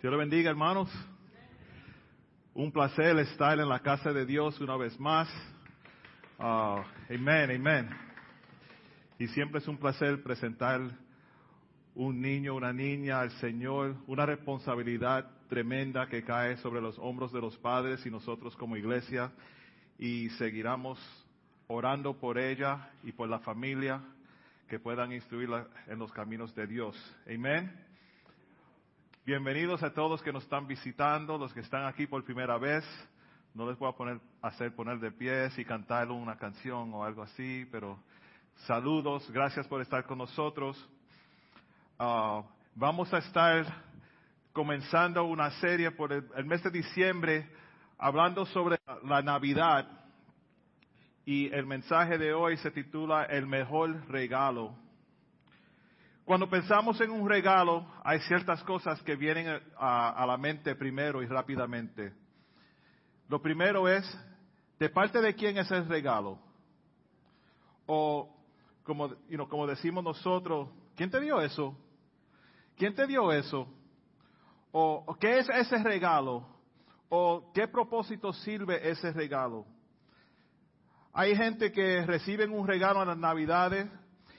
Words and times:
Dios 0.00 0.12
le 0.12 0.16
bendiga, 0.16 0.48
hermanos. 0.48 0.88
Un 2.54 2.70
placer 2.70 3.18
estar 3.18 3.58
en 3.58 3.68
la 3.68 3.80
casa 3.80 4.12
de 4.12 4.24
Dios 4.24 4.60
una 4.60 4.76
vez 4.76 4.98
más. 5.00 5.28
Ah, 6.38 6.84
amén, 7.10 7.50
amén. 7.50 7.90
Y 9.18 9.26
siempre 9.26 9.58
es 9.58 9.66
un 9.66 9.76
placer 9.76 10.22
presentar 10.22 10.80
un 11.96 12.20
niño, 12.20 12.54
una 12.54 12.72
niña 12.72 13.18
al 13.22 13.32
Señor, 13.40 13.96
una 14.06 14.24
responsabilidad 14.24 15.28
tremenda 15.48 16.06
que 16.06 16.22
cae 16.22 16.56
sobre 16.58 16.80
los 16.80 16.96
hombros 17.00 17.32
de 17.32 17.40
los 17.40 17.58
padres 17.58 18.06
y 18.06 18.10
nosotros 18.10 18.54
como 18.54 18.76
iglesia. 18.76 19.32
Y 19.98 20.28
seguiremos 20.30 21.00
orando 21.66 22.16
por 22.20 22.38
ella 22.38 22.88
y 23.02 23.10
por 23.10 23.28
la 23.28 23.40
familia 23.40 24.00
que 24.68 24.78
puedan 24.78 25.10
instruirla 25.12 25.66
en 25.88 25.98
los 25.98 26.12
caminos 26.12 26.54
de 26.54 26.68
Dios. 26.68 26.96
Amén. 27.26 27.87
Bienvenidos 29.28 29.82
a 29.82 29.92
todos 29.92 30.22
que 30.22 30.32
nos 30.32 30.44
están 30.44 30.66
visitando, 30.66 31.36
los 31.36 31.52
que 31.52 31.60
están 31.60 31.84
aquí 31.84 32.06
por 32.06 32.24
primera 32.24 32.56
vez. 32.56 32.82
No 33.52 33.68
les 33.68 33.78
voy 33.78 33.90
a 33.90 33.92
poner, 33.92 34.18
hacer 34.40 34.74
poner 34.74 34.98
de 35.00 35.12
pies 35.12 35.58
y 35.58 35.66
cantar 35.66 36.10
una 36.10 36.38
canción 36.38 36.94
o 36.94 37.04
algo 37.04 37.24
así, 37.24 37.68
pero 37.70 37.98
saludos, 38.66 39.30
gracias 39.30 39.66
por 39.66 39.82
estar 39.82 40.06
con 40.06 40.16
nosotros. 40.16 40.82
Uh, 42.00 42.42
vamos 42.74 43.12
a 43.12 43.18
estar 43.18 43.66
comenzando 44.54 45.22
una 45.24 45.50
serie 45.60 45.90
por 45.90 46.10
el, 46.10 46.26
el, 46.34 46.46
mes 46.46 46.62
de 46.62 46.70
diciembre 46.70 47.50
hablando 47.98 48.46
sobre 48.46 48.78
la 49.04 49.20
Navidad 49.20 49.90
y 51.26 51.52
el 51.52 51.66
mensaje 51.66 52.16
de 52.16 52.32
hoy 52.32 52.56
se 52.56 52.70
titula 52.70 53.24
El 53.24 53.46
mejor 53.46 54.08
regalo. 54.08 54.74
Cuando 56.28 56.46
pensamos 56.46 57.00
en 57.00 57.10
un 57.10 57.26
regalo, 57.26 57.86
hay 58.04 58.20
ciertas 58.20 58.62
cosas 58.64 59.02
que 59.02 59.16
vienen 59.16 59.62
a, 59.78 60.26
la 60.26 60.36
mente 60.36 60.74
primero 60.74 61.22
y 61.22 61.26
rápidamente. 61.26 62.12
Lo 63.30 63.40
primero 63.40 63.88
es, 63.88 64.04
¿de 64.78 64.90
parte 64.90 65.22
de 65.22 65.34
quién 65.34 65.56
es 65.56 65.70
el 65.70 65.88
regalo? 65.88 66.38
O, 67.86 68.28
como, 68.82 69.08
you 69.30 69.36
know, 69.36 69.48
como 69.48 69.66
decimos 69.66 70.04
nosotros, 70.04 70.68
¿quién 70.96 71.10
te 71.10 71.18
dio 71.18 71.40
eso? 71.40 71.74
¿Quién 72.76 72.94
te 72.94 73.06
dio 73.06 73.32
eso? 73.32 73.66
O, 74.70 75.04
o, 75.06 75.14
¿qué 75.14 75.38
es 75.38 75.48
ese 75.48 75.82
regalo? 75.82 76.46
¿O 77.08 77.50
qué 77.54 77.66
propósito 77.66 78.34
sirve 78.34 78.86
ese 78.90 79.14
regalo? 79.14 79.64
Hay 81.14 81.34
gente 81.34 81.72
que 81.72 82.04
reciben 82.04 82.52
un 82.52 82.66
regalo 82.66 83.00
en 83.00 83.08
las 83.08 83.16
navidades 83.16 83.88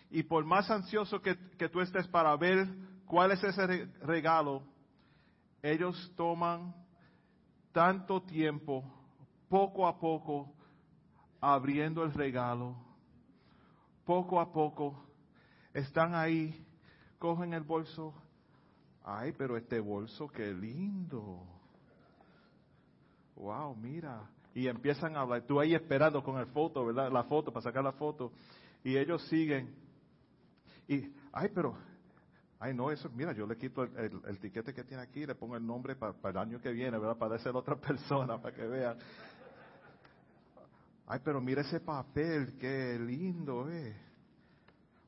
y 0.09 0.23
por 0.23 0.43
más 0.45 0.69
ansioso 0.71 1.21
que, 1.21 1.37
que, 1.57 1.69
tú 1.69 1.81
estés 1.81 2.07
para 2.07 2.35
ver 2.35 2.67
cuál 3.05 3.31
es 3.31 3.43
ese 3.43 3.85
regalo, 4.01 4.63
ellos 5.61 6.11
toman 6.15 6.73
tanto 7.71 8.21
tiempo, 8.23 8.83
poco 9.47 9.87
a 9.87 9.99
poco, 9.99 10.51
abriendo 11.39 12.03
el 12.03 12.13
regalo, 12.13 12.75
poco 14.03 14.39
a 14.39 14.51
poco, 14.51 15.05
están 15.73 16.15
ahí, 16.15 16.65
cogen 17.19 17.53
el 17.53 17.63
bolso, 17.63 18.13
ay, 19.03 19.33
pero 19.37 19.57
este 19.57 19.79
bolso, 19.79 20.27
qué 20.27 20.51
lindo, 20.51 21.45
wow, 23.35 23.75
mira, 23.75 24.27
y 24.55 24.67
empiezan 24.67 25.15
a 25.15 25.21
hablar, 25.21 25.43
tú 25.43 25.59
ahí 25.59 25.75
esperando 25.75 26.23
con 26.23 26.39
el 26.39 26.47
foto, 26.47 26.83
¿verdad? 26.83 27.11
La 27.11 27.23
foto, 27.23 27.53
para 27.53 27.63
sacar 27.63 27.83
la 27.83 27.91
foto, 27.91 28.31
y 28.83 28.97
ellos 28.97 29.21
siguen 29.27 29.88
y, 30.89 31.13
ay, 31.31 31.49
pero, 31.53 31.77
ay, 32.59 32.73
no, 32.73 32.89
eso, 32.89 33.11
mira, 33.11 33.31
yo 33.31 33.45
le 33.45 33.55
quito 33.55 33.83
el, 33.83 34.19
el, 34.25 34.39
tiquete 34.39 34.73
que 34.73 34.83
tiene 34.83 35.03
aquí, 35.03 35.23
le 35.23 35.35
pongo 35.35 35.55
el 35.55 35.63
nombre 35.63 35.95
para, 35.95 36.15
el 36.23 36.37
año 36.37 36.59
que 36.59 36.71
viene, 36.71 36.97
¿verdad? 36.97 37.15
Para 37.15 37.37
ser 37.37 37.55
otra 37.55 37.75
persona, 37.79 38.41
para 38.41 38.55
que 38.55 38.65
vean. 38.65 38.97
Ay, 41.05 41.19
pero 41.23 41.39
mira 41.39 41.61
ese 41.61 41.79
papel, 41.79 42.57
qué 42.57 42.97
lindo, 42.99 43.69
eh. 43.69 43.95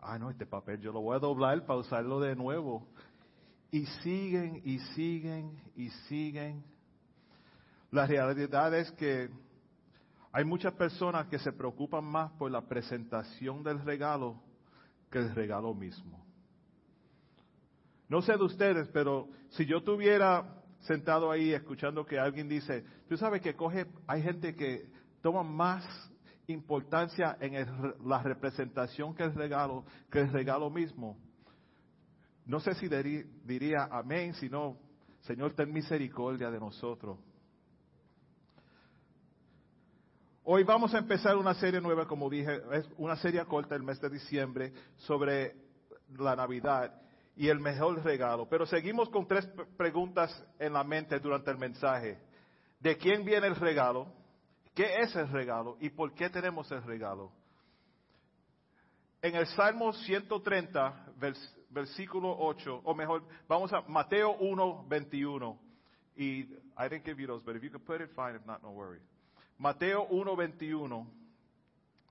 Ay, 0.02 0.20
no, 0.20 0.30
este 0.30 0.46
papel 0.46 0.80
yo 0.80 0.92
lo 0.92 1.02
voy 1.02 1.16
a 1.16 1.20
doblar 1.20 1.66
para 1.66 1.80
usarlo 1.80 2.20
de 2.20 2.36
nuevo. 2.36 2.88
Y 3.72 3.88
siguen, 4.04 4.62
y 4.64 4.78
siguen, 4.94 5.60
y 5.76 5.90
siguen. 6.08 6.64
La 7.90 8.06
realidad 8.06 8.76
es 8.76 8.92
que 8.92 9.32
hay 10.32 10.46
muchas 10.46 10.74
personas 10.74 11.26
que 11.26 11.40
se 11.40 11.52
preocupan 11.52 12.04
más 12.04 12.32
por 12.34 12.52
la 12.52 12.62
presentación 12.62 13.64
del 13.64 13.84
regalo 13.84 14.51
que 15.12 15.20
el 15.20 15.36
regalo 15.36 15.74
mismo. 15.74 16.26
No 18.08 18.22
sé 18.22 18.34
de 18.34 18.44
ustedes, 18.44 18.88
pero 18.90 19.30
si 19.50 19.66
yo 19.66 19.84
tuviera 19.84 20.64
sentado 20.80 21.32
ahí 21.32 21.54
escuchando 21.54 22.06
que 22.06 22.18
alguien 22.18 22.48
dice, 22.48 22.84
tú 23.08 23.16
sabes 23.18 23.42
que 23.42 23.56
coge, 23.56 23.86
hay 24.08 24.24
gente 24.24 24.56
que 24.56 24.90
toma 25.22 25.44
más 25.44 25.86
importancia 26.48 27.38
en 27.40 27.54
el, 27.56 27.68
la 28.06 28.24
representación 28.24 29.14
que 29.14 29.24
el 29.24 29.36
regalo, 29.36 29.86
que 30.10 30.22
el 30.22 30.32
regalo 30.32 30.70
mismo. 30.70 31.18
No 32.46 32.60
sé 32.60 32.74
si 32.74 32.88
diría, 32.88 33.24
diría 33.46 33.88
amén, 33.92 34.34
sino, 34.34 34.78
Señor, 35.22 35.54
ten 35.54 35.72
misericordia 35.72 36.50
de 36.50 36.60
nosotros. 36.60 37.20
Hoy 40.44 40.64
vamos 40.64 40.92
a 40.96 40.98
empezar 40.98 41.38
una 41.38 41.54
serie 41.54 41.80
nueva, 41.80 42.08
como 42.08 42.28
dije, 42.28 42.62
es 42.72 42.90
una 42.98 43.16
serie 43.16 43.46
corta 43.46 43.76
el 43.76 43.84
mes 43.84 44.02
de 44.02 44.10
diciembre 44.10 44.74
sobre 44.98 45.56
la 46.18 46.36
Navidad 46.36 47.00
y 47.36 47.48
el 47.48 47.60
mejor 47.60 48.04
regalo. 48.04 48.50
Pero 48.50 48.66
seguimos 48.66 49.08
con 49.10 49.28
tres 49.28 49.48
preguntas 49.78 50.44
en 50.58 50.74
la 50.74 50.84
mente 50.84 51.20
durante 51.20 51.52
el 51.52 51.60
mensaje. 51.60 52.20
¿De 52.80 52.98
quién 52.98 53.24
viene 53.24 53.46
el 53.46 53.56
regalo? 53.56 54.12
¿Qué 54.74 55.02
es 55.02 55.16
el 55.16 55.30
regalo? 55.30 55.78
¿Y 55.80 55.92
por 55.92 56.12
qué 56.16 56.28
tenemos 56.32 56.72
el 56.72 56.82
regalo? 56.82 57.32
En 59.22 59.36
el 59.36 59.46
Salmo 59.46 59.94
130, 59.94 61.14
vers, 61.18 61.56
versículo 61.70 62.36
8, 62.40 62.82
o 62.84 62.96
mejor, 62.96 63.24
vamos 63.48 63.72
a 63.74 63.82
Mateo 63.82 64.38
1, 64.40 64.86
21. 64.88 65.60
Y 66.16 66.24
I 66.76 66.90
didn't 66.90 67.06
give 67.06 67.22
you 67.22 67.28
those, 67.28 67.44
but 67.46 67.56
if 67.56 67.62
you 67.62 67.70
could 67.70 67.86
put 67.86 68.02
it, 68.02 68.10
fine. 68.16 68.36
If 68.36 68.46
not, 68.48 68.64
no 68.64 68.72
worry. 68.72 69.00
Mateo 69.62 70.08
1:21 70.10 71.06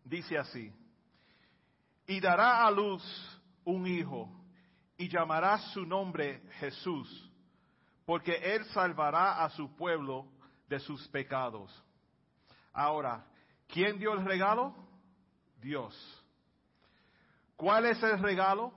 dice 0.04 0.38
así, 0.38 0.72
y 2.06 2.20
dará 2.20 2.64
a 2.64 2.70
luz 2.70 3.02
un 3.64 3.88
hijo 3.88 4.30
y 4.96 5.08
llamará 5.08 5.58
su 5.72 5.84
nombre 5.84 6.44
Jesús, 6.60 7.08
porque 8.06 8.36
él 8.54 8.64
salvará 8.66 9.42
a 9.42 9.50
su 9.50 9.74
pueblo 9.74 10.28
de 10.68 10.78
sus 10.78 11.08
pecados. 11.08 11.72
Ahora, 12.72 13.26
¿quién 13.66 13.98
dio 13.98 14.12
el 14.12 14.24
regalo? 14.24 14.72
Dios. 15.60 15.92
¿Cuál 17.56 17.86
es 17.86 18.00
el 18.04 18.20
regalo? 18.20 18.72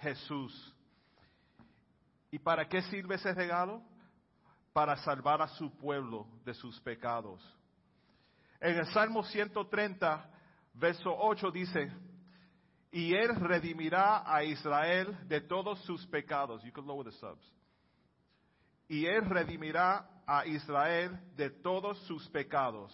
Jesús. 0.00 0.74
¿Y 2.30 2.38
para 2.38 2.68
qué 2.68 2.82
sirve 2.82 3.14
ese 3.14 3.32
regalo? 3.32 3.82
Para 4.74 4.98
salvar 4.98 5.40
a 5.40 5.48
su 5.48 5.74
pueblo 5.78 6.26
de 6.44 6.52
sus 6.52 6.78
pecados. 6.80 7.55
En 8.60 8.78
el 8.78 8.86
Salmo 8.86 9.22
130, 9.22 10.30
verso 10.74 11.14
8 11.16 11.50
dice, 11.50 11.92
y 12.90 13.14
él 13.14 13.34
redimirá 13.36 14.22
a 14.24 14.42
Israel 14.44 15.18
de 15.28 15.42
todos 15.42 15.78
sus 15.84 16.06
pecados. 16.06 16.62
You 16.62 16.72
can 16.72 16.86
lower 16.86 17.04
the 17.04 17.12
subs. 17.12 17.44
Y 18.88 19.06
él 19.06 19.28
redimirá 19.28 20.08
a 20.26 20.46
Israel 20.46 21.18
de 21.36 21.50
todos 21.50 21.98
sus 22.06 22.28
pecados. 22.30 22.92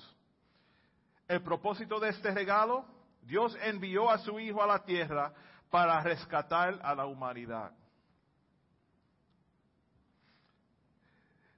El 1.29 1.43
propósito 1.43 2.01
de 2.01 2.09
este 2.09 2.33
regalo, 2.33 2.85
Dios 3.23 3.57
envió 3.63 4.11
a 4.11 4.19
su 4.19 4.41
Hijo 4.41 4.63
a 4.63 4.67
la 4.67 4.85
tierra 4.85 5.33
para 5.71 6.01
rescatar 6.03 6.81
a 6.83 6.95
la 6.95 7.07
humanidad. 7.07 7.73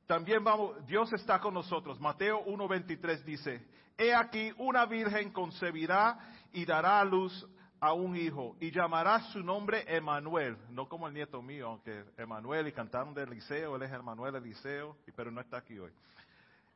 También 0.07 0.45
vamos, 0.45 0.85
Dios 0.87 1.13
está 1.15 1.41
con 1.41 1.55
nosotros. 1.55 1.99
Mateo 1.99 2.45
1.23 2.45 3.25
dice, 3.25 3.67
He 3.97 4.13
aquí 4.15 4.53
una 4.59 4.87
virgen 4.87 5.31
concebirá 5.31 6.19
y 6.53 6.65
dará 6.65 7.05
luz 7.05 7.47
a 7.81 7.93
un 7.93 8.17
hijo 8.17 8.57
y 8.61 8.71
llamará 8.71 9.21
su 9.33 9.41
nombre 9.43 9.85
Emanuel, 9.87 10.57
no 10.71 10.89
como 10.89 11.07
el 11.07 11.15
nieto 11.15 11.41
mío, 11.43 11.69
aunque 11.69 12.05
Emanuel 12.17 12.67
y 12.67 12.73
cantaron 12.73 13.15
del 13.15 13.31
liceo, 13.31 13.77
él 13.77 13.83
es 13.83 13.93
Emanuel 13.93 14.37
Eliseo, 14.37 14.97
pero 15.15 15.31
no 15.31 15.41
está 15.41 15.59
aquí 15.59 15.79
hoy. 15.79 15.93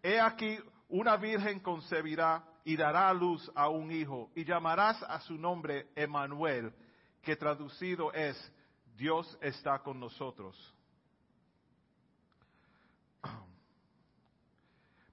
He 0.03 0.21
aquí 0.21 0.59
una 0.89 1.17
virgen 1.17 1.61
concebirá 1.61 2.45
y 2.65 2.77
dará 2.77 3.13
luz 3.13 3.51
a 3.55 3.69
un 3.69 3.91
hijo 3.91 4.31
y 4.35 4.45
llamarás 4.45 5.03
a 5.03 5.19
su 5.21 5.37
nombre 5.37 5.89
Emanuel, 5.97 6.73
que 7.23 7.35
traducido 7.35 8.13
es 8.13 8.37
Dios 8.97 9.39
está 9.41 9.81
con 9.81 9.99
nosotros. 9.99 10.57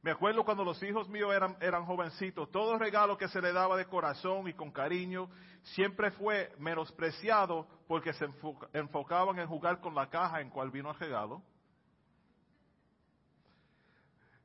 Me 0.05 0.11
acuerdo 0.11 0.45
cuando 0.45 0.63
los 0.63 0.83
hijos 0.83 1.09
míos 1.09 1.33
eran, 1.33 1.57
eran 1.59 1.83
jovencitos, 1.83 2.51
todo 2.51 2.77
regalo 2.77 3.17
que 3.17 3.27
se 3.27 3.41
le 3.41 3.51
daba 3.51 3.75
de 3.75 3.87
corazón 3.87 4.47
y 4.47 4.53
con 4.53 4.69
cariño 4.69 5.31
siempre 5.73 6.11
fue 6.11 6.53
menospreciado 6.59 7.67
porque 7.87 8.13
se 8.13 8.29
enfocaban 8.73 9.39
en 9.39 9.47
jugar 9.47 9.81
con 9.81 9.95
la 9.95 10.07
caja 10.07 10.41
en 10.41 10.51
cual 10.51 10.69
vino 10.69 10.91
el 10.91 10.99
regalo. 10.99 11.41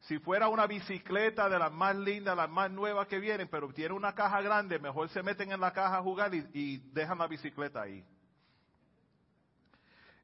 Si 0.01 0.19
fuera 0.21 0.49
una 0.49 0.67
bicicleta 0.67 1.47
de 1.51 1.59
las 1.59 1.71
más 1.71 1.95
lindas, 1.95 2.35
las 2.35 2.49
más 2.49 2.71
nuevas 2.71 3.07
que 3.07 3.19
vienen, 3.19 3.47
pero 3.47 3.71
tiene 3.71 3.93
una 3.93 4.15
caja 4.15 4.41
grande, 4.41 4.79
mejor 4.79 5.11
se 5.11 5.23
meten 5.23 5.53
en 5.53 5.61
la 5.61 5.75
caja 5.75 5.99
a 5.99 6.03
jugar 6.03 6.35
y, 6.35 6.79
dejan 6.95 7.19
la 7.19 7.27
bicicleta 7.27 7.83
ahí. 7.83 8.03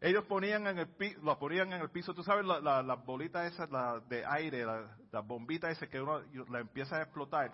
Ellos 0.00 0.24
ponían 0.24 0.66
en 0.66 0.78
el 0.78 0.88
piso, 0.88 1.18
lo 1.22 1.38
ponían 1.38 1.72
en 1.72 1.80
el 1.80 1.90
piso, 1.90 2.12
tú 2.12 2.22
sabes, 2.22 2.44
las 2.44 2.62
la, 2.62 2.94
bolitas 2.94 3.50
esas 3.52 3.68
de 4.08 4.26
aire, 4.26 4.66
las 4.66 4.84
la 5.10 5.20
bombitas 5.20 5.70
esas 5.70 5.88
que 5.88 6.00
uno 6.00 6.20
la 6.50 6.60
empieza 6.60 6.96
a 6.96 7.02
explotar. 7.02 7.52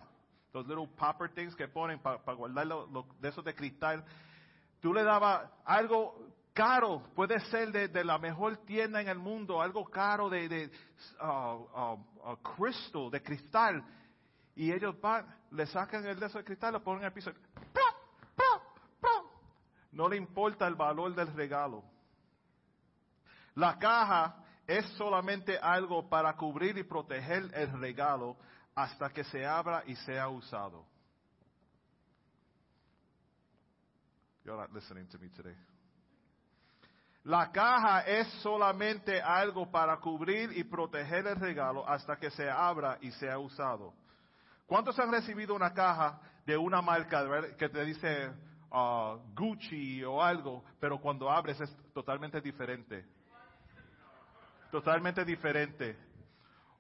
Los 0.53 0.67
little 0.67 0.89
popper 0.99 1.31
things 1.33 1.55
que 1.55 1.69
ponen 1.69 2.01
para 2.01 2.19
guardar 2.35 2.67
de 3.21 3.29
esos 3.29 3.45
de 3.45 3.55
cristal. 3.55 4.05
Tú 4.81 4.93
le 4.93 5.05
dabas 5.05 5.49
algo 5.65 6.33
caro, 6.53 7.03
puede 7.15 7.39
ser 7.47 7.71
de, 7.71 8.05
la 8.05 8.19
mejor 8.19 8.57
tienda 8.59 9.01
en 9.01 9.09
el 9.09 9.19
mundo, 9.19 9.63
algo 9.63 9.85
caro 9.89 10.29
de, 10.29 10.49
de 10.49 10.71
uh, 11.23 11.97
uh, 12.27 12.99
uh, 12.99 13.11
de 13.11 13.23
cristal. 13.23 13.83
Y 14.55 14.73
ellos 14.73 15.01
van, 15.01 15.27
le 15.53 15.65
sacan 15.67 16.05
el 16.07 16.19
de 16.19 16.29
de 16.29 16.45
cristal, 16.45 16.75
lo 16.75 16.83
ponen 16.83 17.03
en 17.03 17.07
el 17.07 17.13
piso. 17.13 17.33
No 19.93 20.09
le 20.09 20.17
importa 20.17 20.67
el 20.67 20.75
valor 20.75 21.15
del 21.15 21.33
regalo. 21.35 21.85
La 23.55 23.79
caja 23.79 24.37
es 24.67 24.87
solamente 24.97 25.59
algo 25.59 26.09
para 26.09 26.35
cubrir 26.35 26.79
y 26.79 26.85
proteger 26.85 27.51
el 27.55 27.79
regalo 27.81 28.37
hasta 28.75 29.11
que 29.11 29.25
se 29.25 29.45
abra 29.45 29.83
y 29.87 29.95
sea 29.97 30.29
usado. 30.29 30.87
You're 34.45 34.61
not 34.61 34.73
listening 34.73 35.07
to 35.09 35.19
me 35.19 35.29
today. 35.29 35.55
La 37.25 37.53
caja 37.53 38.01
es 38.01 38.27
solamente 38.43 39.21
algo 39.23 39.71
para 39.71 39.97
cubrir 39.99 40.57
y 40.57 40.65
proteger 40.65 41.27
el 41.29 41.37
regalo 41.37 41.89
hasta 41.89 42.17
que 42.17 42.31
se 42.31 42.51
abra 42.51 42.99
y 43.01 43.13
sea 43.13 43.39
usado. 43.39 43.95
¿Cuántos 44.67 44.99
han 44.99 45.13
recibido 45.13 45.55
una 45.55 45.73
caja 45.73 46.21
de 46.45 46.57
una 46.57 46.83
marca 46.83 47.25
que 47.57 47.69
te 47.69 47.85
dice 47.85 48.33
uh, 48.73 49.19
Gucci 49.37 50.03
o 50.03 50.21
algo, 50.21 50.65
pero 50.81 50.99
cuando 50.99 51.31
abres 51.31 51.61
es 51.61 51.77
totalmente 51.93 52.41
diferente? 52.41 53.07
Totalmente 54.73 55.23
diferente. 55.27 55.99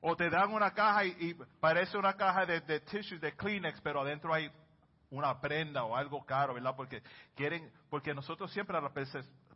O 0.01 0.17
te 0.17 0.31
dan 0.31 0.51
una 0.51 0.73
caja 0.73 1.05
y, 1.05 1.35
parece 1.61 1.99
una 1.99 2.15
caja 2.15 2.47
de, 2.47 2.63
de 2.63 2.81
tissues, 2.81 3.21
de 3.21 3.37
Kleenex, 3.37 3.83
pero 3.83 4.01
adentro 4.01 4.33
hay 4.33 4.51
una 5.11 5.39
prenda 5.39 5.85
o 5.85 5.95
algo 5.95 6.25
caro, 6.25 6.55
¿verdad? 6.55 6.75
Porque 6.75 7.03
quieren, 7.37 7.71
porque 7.91 8.15
nosotros 8.15 8.51
siempre 8.51 8.81
la 8.81 8.91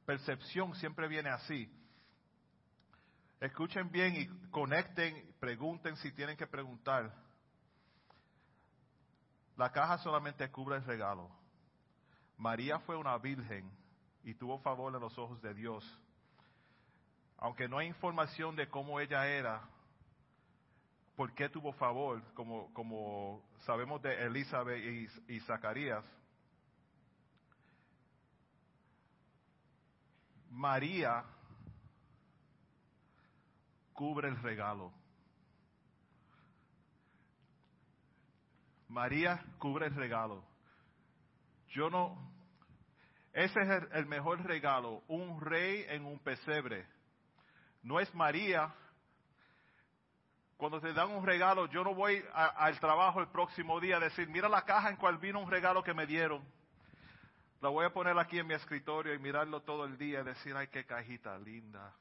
percepción 0.05 0.75
siempre 0.75 1.09
viene 1.09 1.31
así. 1.31 1.73
Escuchen 3.41 3.91
bien 3.91 4.17
y 4.17 4.51
conecten, 4.51 5.35
pregunten 5.41 5.97
si 5.97 6.13
tienen 6.13 6.37
que 6.37 6.47
preguntar. 6.47 7.15
La 9.57 9.73
caja 9.73 9.97
solamente 9.97 10.51
cubre 10.51 10.77
el 10.77 10.85
regalo. 10.85 11.31
María 12.37 12.81
fue 12.81 12.97
una 12.97 13.17
virgen 13.17 13.71
y 14.25 14.35
tuvo 14.35 14.59
favor 14.59 14.95
en 14.95 15.01
los 15.01 15.17
ojos 15.17 15.41
de 15.41 15.55
Dios. 15.55 15.83
Aunque 17.39 17.69
no 17.69 17.79
hay 17.79 17.89
información 17.89 18.57
de 18.57 18.69
cómo 18.69 19.01
ella 19.01 19.27
era, 19.27 19.63
por 21.17 21.33
qué 21.35 21.49
tuvo 21.49 21.73
favor, 21.73 22.23
como, 22.35 22.73
como 22.73 23.43
sabemos 23.65 24.03
de 24.03 24.27
Elizabeth 24.27 24.83
y, 25.29 25.35
y 25.35 25.41
Zacarías, 25.41 26.05
María 30.51 31.25
cubre 33.93 34.29
el 34.29 34.41
regalo. 34.43 34.93
María 38.89 39.45
cubre 39.59 39.87
el 39.87 39.95
regalo. 39.95 40.43
Yo 41.71 41.91
no, 41.91 42.17
ese 43.33 43.61
es 43.61 43.69
el, 43.93 44.07
mejor 44.07 44.43
regalo, 44.47 45.03
un 45.09 45.39
rey 45.43 45.85
en 45.89 46.07
un 46.07 46.19
pesebre. 46.21 46.87
No 47.87 48.01
es 48.01 48.13
María. 48.17 48.75
Cuando 50.57 50.81
te 50.81 50.93
dan 50.93 51.09
un 51.11 51.25
regalo, 51.25 51.67
yo 51.67 51.85
no 51.85 51.95
voy 51.95 52.21
al 52.35 52.81
trabajo 52.81 53.21
el 53.21 53.29
próximo 53.29 53.79
día 53.79 53.99
a 53.99 54.01
decir, 54.01 54.29
mira 54.29 54.49
la 54.49 54.63
caja 54.63 54.91
en 54.91 54.97
cual 54.97 55.19
vino 55.19 55.39
un 55.39 55.49
regalo 55.49 55.85
que 55.85 55.95
me 55.95 56.05
dieron. 56.05 56.45
La 57.61 57.69
voy 57.69 57.87
a 57.87 57.91
poner 57.91 58.19
aquí 58.19 58.41
en 58.41 58.49
mi 58.49 58.55
escritorio 58.55 59.15
y 59.15 59.21
mirarlo 59.21 59.63
todo 59.63 59.85
el 59.85 59.97
día 59.97 60.21
y 60.21 60.25
decir, 60.25 60.57
ay, 60.57 60.67
qué 60.67 60.85
cajita 60.85 61.39
linda, 61.39 61.95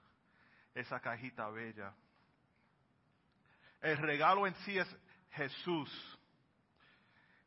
esa 0.74 1.00
cajita 1.00 1.50
bella. 1.50 1.94
El 3.80 3.98
regalo 4.00 4.48
en 4.48 4.56
sí 4.66 4.80
es 4.80 4.98
Jesús. 5.34 6.20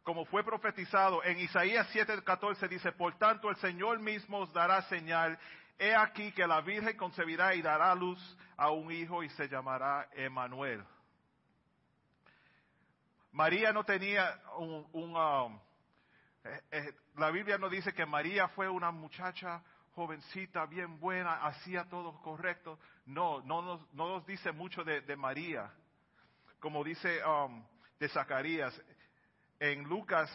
Como 0.05 0.25
fue 0.27 0.45
profetizado 0.45 1.25
en 1.25 1.41
Isaías 1.41 1.93
7:14 1.93 2.69
dice, 2.69 2.93
por 2.93 3.19
tanto 3.19 3.51
el 3.51 3.57
Señor 3.57 3.99
mismo 3.99 4.39
os 4.39 4.53
dará 4.53 4.83
señal, 4.83 5.37
he 5.79 5.95
aquí 5.95 6.33
que 6.33 6.47
la 6.47 6.61
Virgen 6.61 6.97
concebirá 6.97 7.55
y 7.55 7.63
dará 7.63 7.95
luz 7.95 8.19
a 8.57 8.71
un 8.71 8.91
hijo 8.91 9.23
y 9.23 9.29
se 9.31 9.49
llamará 9.49 10.09
Emanuel. 10.13 10.85
María 13.33 13.73
no 13.73 13.85
tenía 13.85 14.41
un, 14.57 14.87
um, 14.93 15.61
eh, 16.45 16.63
eh, 16.71 16.95
la 17.17 17.31
Biblia 17.31 17.59
nos 17.59 17.71
dice 17.71 17.93
que 17.93 18.07
María 18.07 18.49
fue 18.49 18.69
una 18.69 18.91
muchacha 18.91 19.63
jovencita, 19.95 20.67
bien 20.67 20.99
buena, 20.99 21.45
hacía 21.47 21.85
todo 21.89 22.21
correcto. 22.23 22.79
No, 23.07 23.41
no 23.43 23.63
nos, 23.63 23.93
no 23.93 24.09
nos 24.09 24.27
dice 24.27 24.53
mucho 24.53 24.83
de, 24.85 25.17
María. 25.17 25.71
Como 26.61 26.83
dice 26.83 27.21
um, 27.25 27.65
de 27.99 28.09
Zacarías. 28.09 28.81
En 29.61 29.85
Lucas 29.85 30.31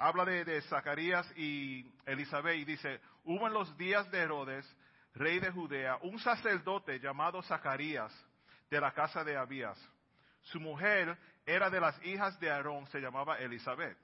habla 0.00 0.24
de, 0.24 0.44
de, 0.44 0.62
Zacarías 0.62 1.30
y 1.36 1.86
Elizabeth 2.06 2.56
y 2.56 2.64
dice, 2.64 3.00
hubo 3.24 3.46
en 3.46 3.52
los 3.52 3.76
días 3.76 4.10
de 4.10 4.20
Herodes, 4.20 4.76
rey 5.14 5.38
de 5.40 5.50
Judea, 5.50 5.98
un 6.02 6.18
sacerdote 6.18 6.98
llamado 6.98 7.42
Zacarías 7.42 8.12
de 8.70 8.80
la 8.80 8.92
casa 8.92 9.22
de 9.24 9.36
Abías. 9.36 9.78
Su 10.40 10.58
mujer 10.58 11.18
era 11.44 11.68
de 11.68 11.80
las 11.80 12.02
hijas 12.04 12.40
de 12.40 12.50
Aarón, 12.50 12.86
se 12.86 13.00
llamaba 13.00 13.38
Elizabeth. 13.38 13.98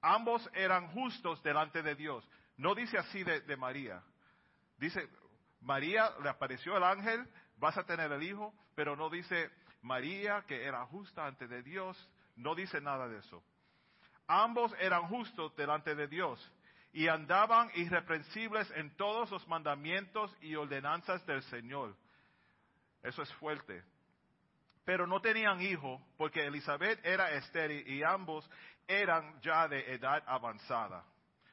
Ambos 0.00 0.48
eran 0.54 0.88
justos 0.92 1.42
delante 1.42 1.82
de 1.82 1.96
Dios. 1.96 2.26
No 2.56 2.76
dice 2.76 2.96
así 2.96 3.24
de, 3.24 3.56
María. 3.56 4.02
Dice, 4.78 5.08
María 5.60 6.10
le 6.22 6.28
apareció 6.28 6.76
el 6.76 6.84
ángel, 6.84 7.26
vas 7.56 7.76
a 7.76 7.84
tener 7.84 8.12
el 8.12 8.22
hijo, 8.22 8.54
pero 8.76 8.94
no 8.94 9.10
dice 9.10 9.50
María 9.82 10.44
que 10.46 10.64
era 10.64 10.86
justa 10.86 11.26
ante 11.26 11.48
de 11.48 11.64
Dios. 11.64 11.98
No 12.36 12.54
dice 12.54 12.80
nada 12.80 13.08
de 13.08 13.18
eso. 13.18 13.42
Ambos 14.32 14.72
eran 14.78 15.08
justos 15.08 15.56
delante 15.56 15.92
de 15.96 16.06
Dios 16.06 16.52
y 16.92 17.08
andaban 17.08 17.68
irreprensibles 17.74 18.70
en 18.76 18.96
todos 18.96 19.28
los 19.28 19.48
mandamientos 19.48 20.32
y 20.40 20.54
ordenanzas 20.54 21.26
del 21.26 21.42
Señor. 21.42 21.96
Eso 23.02 23.22
es 23.22 23.32
fuerte. 23.34 23.82
Pero 24.84 25.04
no 25.08 25.20
tenían 25.20 25.60
hijo 25.60 26.00
porque 26.16 26.46
Elizabeth 26.46 27.04
era 27.04 27.32
estéril 27.32 27.84
y 27.88 28.04
ambos 28.04 28.48
eran 28.86 29.40
ya 29.40 29.66
de 29.66 29.94
edad 29.94 30.22
avanzada. 30.24 31.04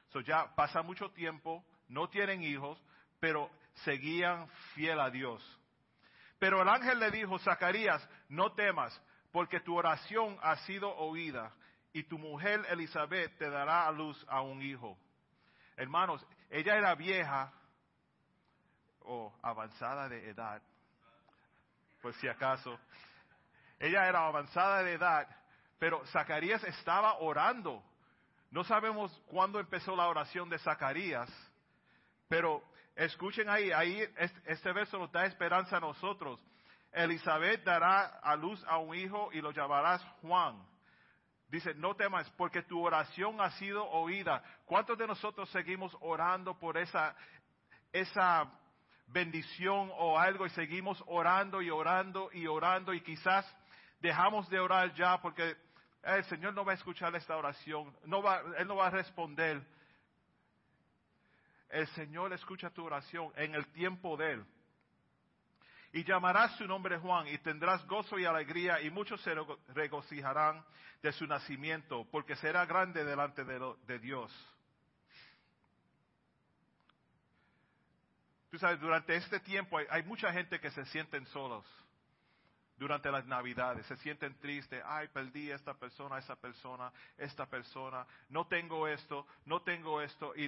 So 0.09 0.19
ya 0.19 0.53
pasa 0.53 0.83
mucho 0.83 1.09
tiempo, 1.09 1.65
no 1.87 2.09
tienen 2.09 2.43
hijos, 2.43 2.79
pero 3.19 3.49
seguían 3.85 4.47
fiel 4.75 4.99
a 4.99 5.09
Dios. 5.09 5.43
Pero 6.37 6.61
el 6.61 6.69
ángel 6.69 6.99
le 6.99 7.09
dijo, 7.09 7.39
Zacarías, 7.39 8.07
no 8.29 8.53
temas, 8.53 9.01
porque 9.31 9.61
tu 9.61 9.75
oración 9.75 10.37
ha 10.43 10.57
sido 10.57 10.95
oída, 10.95 11.51
y 11.97 12.03
tu 12.03 12.19
mujer 12.19 12.63
Elizabeth 12.69 13.35
te 13.39 13.49
dará 13.49 13.87
a 13.87 13.91
luz 13.91 14.23
a 14.29 14.41
un 14.41 14.61
hijo. 14.61 14.95
Hermanos, 15.75 16.23
ella 16.51 16.77
era 16.77 16.93
vieja 16.93 17.51
o 19.01 19.33
avanzada 19.41 20.07
de 20.07 20.29
edad, 20.29 20.61
por 21.99 22.13
si 22.13 22.27
acaso. 22.27 22.79
Ella 23.79 24.07
era 24.07 24.27
avanzada 24.27 24.83
de 24.83 24.93
edad, 24.93 25.27
pero 25.79 26.05
Zacarías 26.05 26.63
estaba 26.65 27.17
orando. 27.17 27.83
No 28.51 28.63
sabemos 28.63 29.11
cuándo 29.25 29.59
empezó 29.59 29.95
la 29.95 30.07
oración 30.07 30.51
de 30.51 30.59
Zacarías, 30.59 31.31
pero 32.29 32.61
escuchen 32.95 33.49
ahí, 33.49 33.71
ahí 33.71 34.07
este 34.45 34.71
verso 34.71 34.99
nos 34.99 35.11
da 35.11 35.25
esperanza 35.25 35.77
a 35.77 35.79
nosotros. 35.79 36.39
Elizabeth 36.91 37.63
dará 37.63 38.19
a 38.21 38.35
luz 38.35 38.63
a 38.67 38.77
un 38.77 38.93
hijo 38.93 39.29
y 39.33 39.41
lo 39.41 39.49
llamarás 39.49 40.03
Juan. 40.21 40.63
Dice, 41.49 41.73
no 41.75 41.95
temas, 41.95 42.29
porque 42.31 42.61
tu 42.63 42.85
oración 42.85 43.39
ha 43.39 43.51
sido 43.51 43.85
oída. 43.89 44.43
¿Cuántos 44.65 44.97
de 44.97 45.07
nosotros 45.07 45.49
seguimos 45.51 45.95
orando 46.01 46.59
por 46.59 46.77
esa, 46.77 47.15
esa 47.93 48.51
bendición 49.07 49.89
o 49.93 50.19
algo 50.19 50.45
y 50.45 50.49
seguimos 50.49 51.01
orando 51.07 51.61
y 51.61 51.69
orando 51.69 52.29
y 52.33 52.47
orando 52.47 52.93
y 52.93 53.01
quizás 53.01 53.45
dejamos 54.01 54.49
de 54.49 54.59
orar 54.59 54.93
ya 54.93 55.21
porque 55.21 55.55
el 56.03 56.23
Señor 56.25 56.53
no 56.53 56.65
va 56.65 56.73
a 56.73 56.75
escuchar 56.75 57.15
esta 57.15 57.35
oración, 57.35 57.95
no 58.05 58.21
va, 58.21 58.41
Él 58.57 58.67
no 58.67 58.75
va 58.75 58.87
a 58.87 58.91
responder. 58.91 59.65
El 61.69 61.87
Señor 61.87 62.31
escucha 62.33 62.69
tu 62.69 62.85
oración 62.85 63.31
en 63.35 63.55
el 63.55 63.67
tiempo 63.71 64.15
de 64.17 64.33
Él. 64.33 64.45
Y 65.97 66.03
llamarás 66.03 66.55
su 66.57 66.67
nombre 66.67 66.99
Juan 66.99 67.27
y 67.27 67.39
tendrás 67.39 67.83
gozo 67.87 68.19
y 68.19 68.25
alegría 68.25 68.79
y 68.81 68.91
muchos 68.91 69.19
se 69.21 69.33
regocijarán 69.69 70.63
de 71.01 71.11
su 71.11 71.25
nacimiento 71.25 72.05
porque 72.11 72.35
será 72.35 72.67
grande 72.67 73.03
delante 73.03 73.43
de, 73.43 73.97
Dios. 73.97 74.31
Tú 78.51 78.59
sabes, 78.59 78.79
durante 78.79 79.15
este 79.15 79.39
tiempo 79.39 79.79
hay, 79.89 80.03
mucha 80.03 80.31
gente 80.31 80.59
que 80.59 80.69
se 80.69 80.85
sienten 80.85 81.25
solos 81.25 81.65
durante 82.77 83.09
las 83.09 83.25
navidades, 83.25 83.83
se 83.87 83.97
sienten 83.97 84.37
tristes, 84.37 84.83
ay, 84.85 85.07
perdí 85.07 85.49
a 85.49 85.55
esta 85.55 85.73
persona, 85.73 86.19
esa 86.19 86.35
persona, 86.35 86.93
esta 87.17 87.47
persona, 87.47 88.05
no 88.29 88.45
tengo 88.45 88.87
esto, 88.87 89.25
no 89.45 89.63
tengo 89.63 89.99
esto, 89.99 90.35
y 90.35 90.47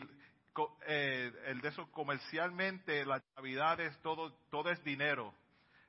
eh, 0.87 1.31
el 1.45 1.61
de 1.61 1.69
eso 1.69 1.91
comercialmente, 1.91 3.05
las 3.05 3.23
navidades, 3.35 3.97
todo, 4.01 4.33
todo 4.49 4.69
es 4.69 4.83
dinero. 4.83 5.33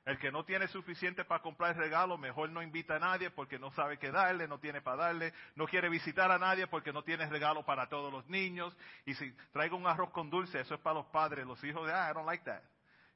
El 0.03 0.17
que 0.17 0.31
no 0.31 0.43
tiene 0.43 0.67
suficiente 0.67 1.23
para 1.25 1.43
comprar 1.43 1.77
regalo, 1.77 2.17
mejor 2.17 2.49
no 2.49 2.63
invita 2.63 2.95
a 2.95 2.99
nadie 2.99 3.29
porque 3.29 3.59
no 3.59 3.71
sabe 3.71 3.99
qué 3.99 4.09
darle, 4.11 4.47
no 4.47 4.59
tiene 4.59 4.81
para 4.81 5.03
darle, 5.03 5.31
no 5.55 5.67
quiere 5.67 5.89
visitar 5.89 6.31
a 6.31 6.39
nadie 6.39 6.65
porque 6.65 6.91
no 6.91 7.03
tiene 7.03 7.27
regalo 7.27 7.63
para 7.63 7.87
todos 7.87 8.11
los 8.11 8.27
niños. 8.27 8.75
Y 9.05 9.13
si 9.13 9.31
traigo 9.51 9.77
un 9.77 9.85
arroz 9.85 10.09
con 10.09 10.31
dulce, 10.31 10.59
eso 10.59 10.73
es 10.73 10.81
para 10.81 10.95
los 10.95 11.05
padres, 11.07 11.45
los 11.45 11.63
hijos 11.63 11.85
de, 11.85 11.93
ah, 11.93 12.09
I 12.09 12.13
don't 12.13 12.25
like 12.25 12.43
that. 12.45 12.63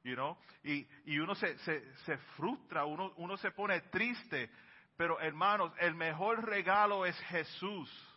You 0.04 0.14
know? 0.14 0.38
y, 0.62 0.86
y 1.06 1.18
uno 1.18 1.34
se, 1.34 1.58
se, 1.58 1.96
se 2.04 2.16
frustra, 2.36 2.84
uno, 2.84 3.12
uno 3.16 3.36
se 3.36 3.50
pone 3.50 3.80
triste. 3.80 4.48
Pero 4.96 5.20
hermanos, 5.20 5.72
el 5.78 5.94
mejor 5.94 6.46
regalo 6.46 7.04
es 7.04 7.18
Jesús. 7.22 8.15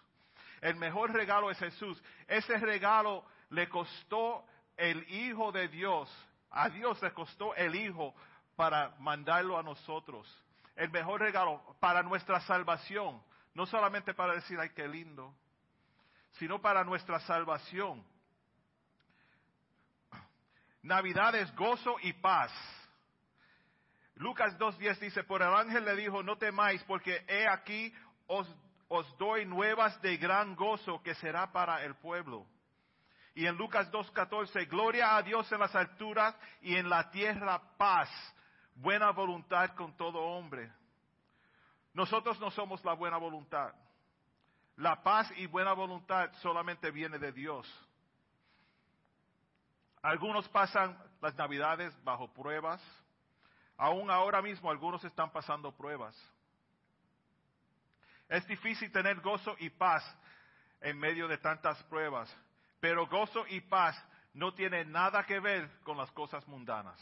El 0.61 0.75
mejor 0.75 1.11
regalo 1.11 1.51
es 1.51 1.57
Jesús. 1.59 2.01
Ese 2.27 2.57
regalo 2.57 3.25
le 3.49 3.69
costó 3.69 4.45
el 4.77 5.07
Hijo 5.09 5.51
de 5.51 5.67
Dios. 5.67 6.09
A 6.51 6.69
Dios 6.69 7.01
le 7.01 7.11
costó 7.13 7.55
el 7.55 7.75
Hijo 7.75 8.13
para 8.55 8.95
mandarlo 8.99 9.57
a 9.57 9.63
nosotros. 9.63 10.27
El 10.75 10.89
mejor 10.91 11.21
regalo 11.21 11.75
para 11.79 12.03
nuestra 12.03 12.39
salvación. 12.41 13.21
No 13.53 13.65
solamente 13.65 14.13
para 14.13 14.33
decir, 14.33 14.59
ay, 14.59 14.69
qué 14.69 14.87
lindo, 14.87 15.33
sino 16.33 16.61
para 16.61 16.83
nuestra 16.83 17.19
salvación. 17.21 18.05
Navidad 20.81 21.35
es 21.35 21.53
gozo 21.55 21.97
y 22.01 22.13
paz. 22.13 22.51
Lucas 24.15 24.57
2.10 24.57 24.99
dice, 24.99 25.23
por 25.23 25.41
el 25.41 25.53
ángel 25.53 25.85
le 25.85 25.95
dijo, 25.95 26.23
no 26.23 26.37
temáis, 26.37 26.83
porque 26.83 27.23
he 27.27 27.47
aquí 27.47 27.93
os 28.27 28.47
os 28.89 29.17
doy 29.17 29.45
nuevas 29.45 30.01
de 30.01 30.17
gran 30.17 30.55
gozo 30.55 31.01
que 31.03 31.13
será 31.15 31.51
para 31.51 31.83
el 31.85 31.95
pueblo. 31.95 32.45
Y 33.35 33.45
en 33.45 33.55
Lucas 33.55 33.89
2.14, 33.91 34.67
gloria 34.67 35.15
a 35.15 35.21
Dios 35.21 35.49
en 35.51 35.59
las 35.59 35.73
alturas 35.75 36.35
y 36.61 36.75
en 36.75 36.89
la 36.89 37.09
tierra 37.11 37.61
paz, 37.77 38.09
buena 38.75 39.11
voluntad 39.11 39.75
con 39.75 39.95
todo 39.95 40.19
hombre. 40.19 40.71
Nosotros 41.93 42.39
no 42.39 42.49
somos 42.51 42.83
la 42.83 42.93
buena 42.93 43.17
voluntad. 43.17 43.73
La 44.77 45.03
paz 45.03 45.31
y 45.37 45.45
buena 45.45 45.73
voluntad 45.73 46.31
solamente 46.41 46.89
viene 46.89 47.19
de 47.19 47.31
Dios. 47.31 47.67
Algunos 50.01 50.47
pasan 50.49 50.97
las 51.21 51.35
navidades 51.35 51.93
bajo 52.03 52.33
pruebas. 52.33 52.81
Aún 53.77 54.09
ahora 54.09 54.41
mismo 54.41 54.71
algunos 54.71 55.03
están 55.03 55.31
pasando 55.31 55.71
pruebas. 55.73 56.15
Es 58.29 58.45
difícil 58.47 58.91
tener 58.91 59.19
gozo 59.21 59.55
y 59.59 59.69
paz 59.71 60.03
en 60.81 60.97
medio 60.97 61.27
de 61.27 61.39
tantas 61.39 61.81
pruebas, 61.83 62.33
pero 62.79 63.07
gozo 63.07 63.45
y 63.47 63.59
paz 63.61 64.01
no 64.33 64.53
tienen 64.53 64.91
nada 64.91 65.25
que 65.25 65.39
ver 65.39 65.69
con 65.83 65.97
las 65.97 66.11
cosas 66.11 66.47
mundanas. 66.47 66.97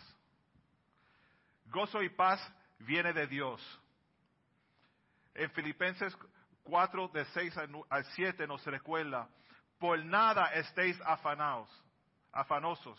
Gozo 1.65 2.01
y 2.01 2.09
paz 2.09 2.41
viene 2.79 3.11
de 3.13 3.27
Dios. 3.27 3.61
En 5.35 5.51
Filipenses 5.51 6.17
4, 6.63 7.09
de 7.09 7.25
6 7.25 7.53
al 7.89 8.05
7 8.15 8.47
nos 8.47 8.65
recuerda, 8.65 9.27
por 9.77 10.03
nada 10.03 10.47
estéis 10.53 10.99
afanados, 11.05 11.69
afanosos 12.31 12.97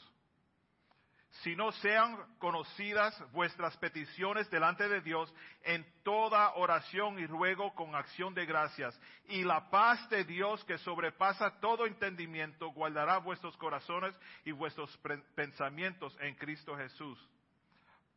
si 1.31 1.55
no 1.55 1.71
sean 1.73 2.17
conocidas 2.39 3.15
vuestras 3.33 3.77
peticiones 3.77 4.51
delante 4.51 4.89
de 4.89 5.01
Dios 5.01 5.33
en 5.63 5.87
toda 6.03 6.55
oración 6.55 7.19
y 7.19 7.27
ruego 7.27 7.75
con 7.75 7.95
acción 7.95 8.35
de 8.35 8.47
gracias. 8.47 8.99
Y 9.27 9.45
la 9.45 9.71
paz 9.71 10.09
de 10.09 10.25
Dios 10.25 10.65
que 10.65 10.79
sobrepasa 10.79 11.61
todo 11.61 11.87
entendimiento 11.87 12.71
guardará 12.71 13.19
vuestros 13.19 13.57
corazones 13.57 14.19
y 14.45 14.53
vuestros 14.53 14.97
pensamientos 15.35 16.17
en 16.21 16.35
Cristo 16.35 16.77
Jesús. 16.77 17.19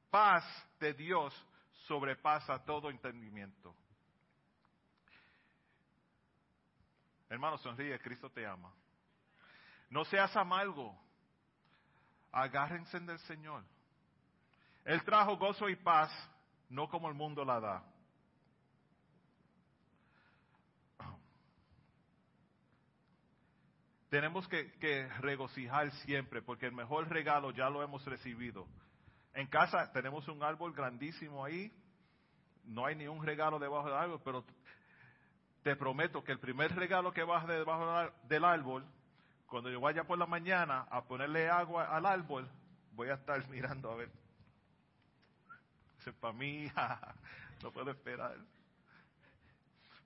Paz 0.10 0.44
de 0.80 0.94
Dios 0.94 1.34
sobrepasa 1.88 2.64
todo 2.64 2.90
entendimiento. 2.90 3.76
Hermano, 7.30 7.58
sonríe, 7.60 8.00
Cristo 8.00 8.30
te 8.30 8.46
ama. 8.46 8.74
No 9.90 10.04
seas 10.06 10.36
amargo 10.36 10.98
agárrense 12.32 13.00
del 13.00 13.20
Señor. 13.20 13.64
Él 14.86 15.04
trajo 15.04 15.38
gozo 15.38 15.70
y 15.70 15.76
paz, 15.76 16.12
no 16.70 16.90
como 16.90 17.08
el 17.08 17.14
mundo 17.14 17.46
la 17.46 17.60
da. 17.60 17.84
Tenemos 24.10 24.46
que, 24.50 24.74
que, 24.74 25.08
regocijar 25.20 25.90
siempre, 26.04 26.42
porque 26.42 26.66
el 26.66 26.74
mejor 26.74 27.08
regalo 27.08 27.52
ya 27.52 27.70
lo 27.70 27.82
hemos 27.82 28.04
recibido. 28.06 28.68
En 29.34 29.48
casa 29.48 29.90
tenemos 29.94 30.28
un 30.28 30.44
árbol 30.44 30.74
grandísimo 30.74 31.46
ahí, 31.46 31.72
no 32.66 32.86
hay 32.86 32.96
ni 32.96 33.08
un 33.08 33.26
regalo 33.26 33.58
debajo 33.58 33.88
del 33.88 33.96
árbol, 33.96 34.22
pero 34.24 34.44
te 35.64 35.76
prometo 35.76 36.24
que 36.24 36.32
el 36.32 36.40
primer 36.40 36.76
regalo 36.76 37.14
que 37.14 37.24
baje 37.24 37.48
debajo 37.54 38.12
del 38.24 38.44
árbol 38.44 38.86
cuando 39.52 39.70
yo 39.70 39.82
vaya 39.82 40.06
por 40.06 40.18
la 40.18 40.26
mañana 40.26 40.88
a 40.90 41.04
ponerle 41.04 41.50
agua 41.50 41.94
al 41.94 42.06
árbol, 42.06 42.50
voy 42.94 43.10
a 43.10 43.16
estar 43.16 43.46
mirando 43.50 43.92
a 43.92 43.96
ver. 43.98 44.10
para 46.22 46.34
mí, 46.34 46.72
no 47.62 47.72
puedo 47.72 47.92
esperar. 47.92 48.38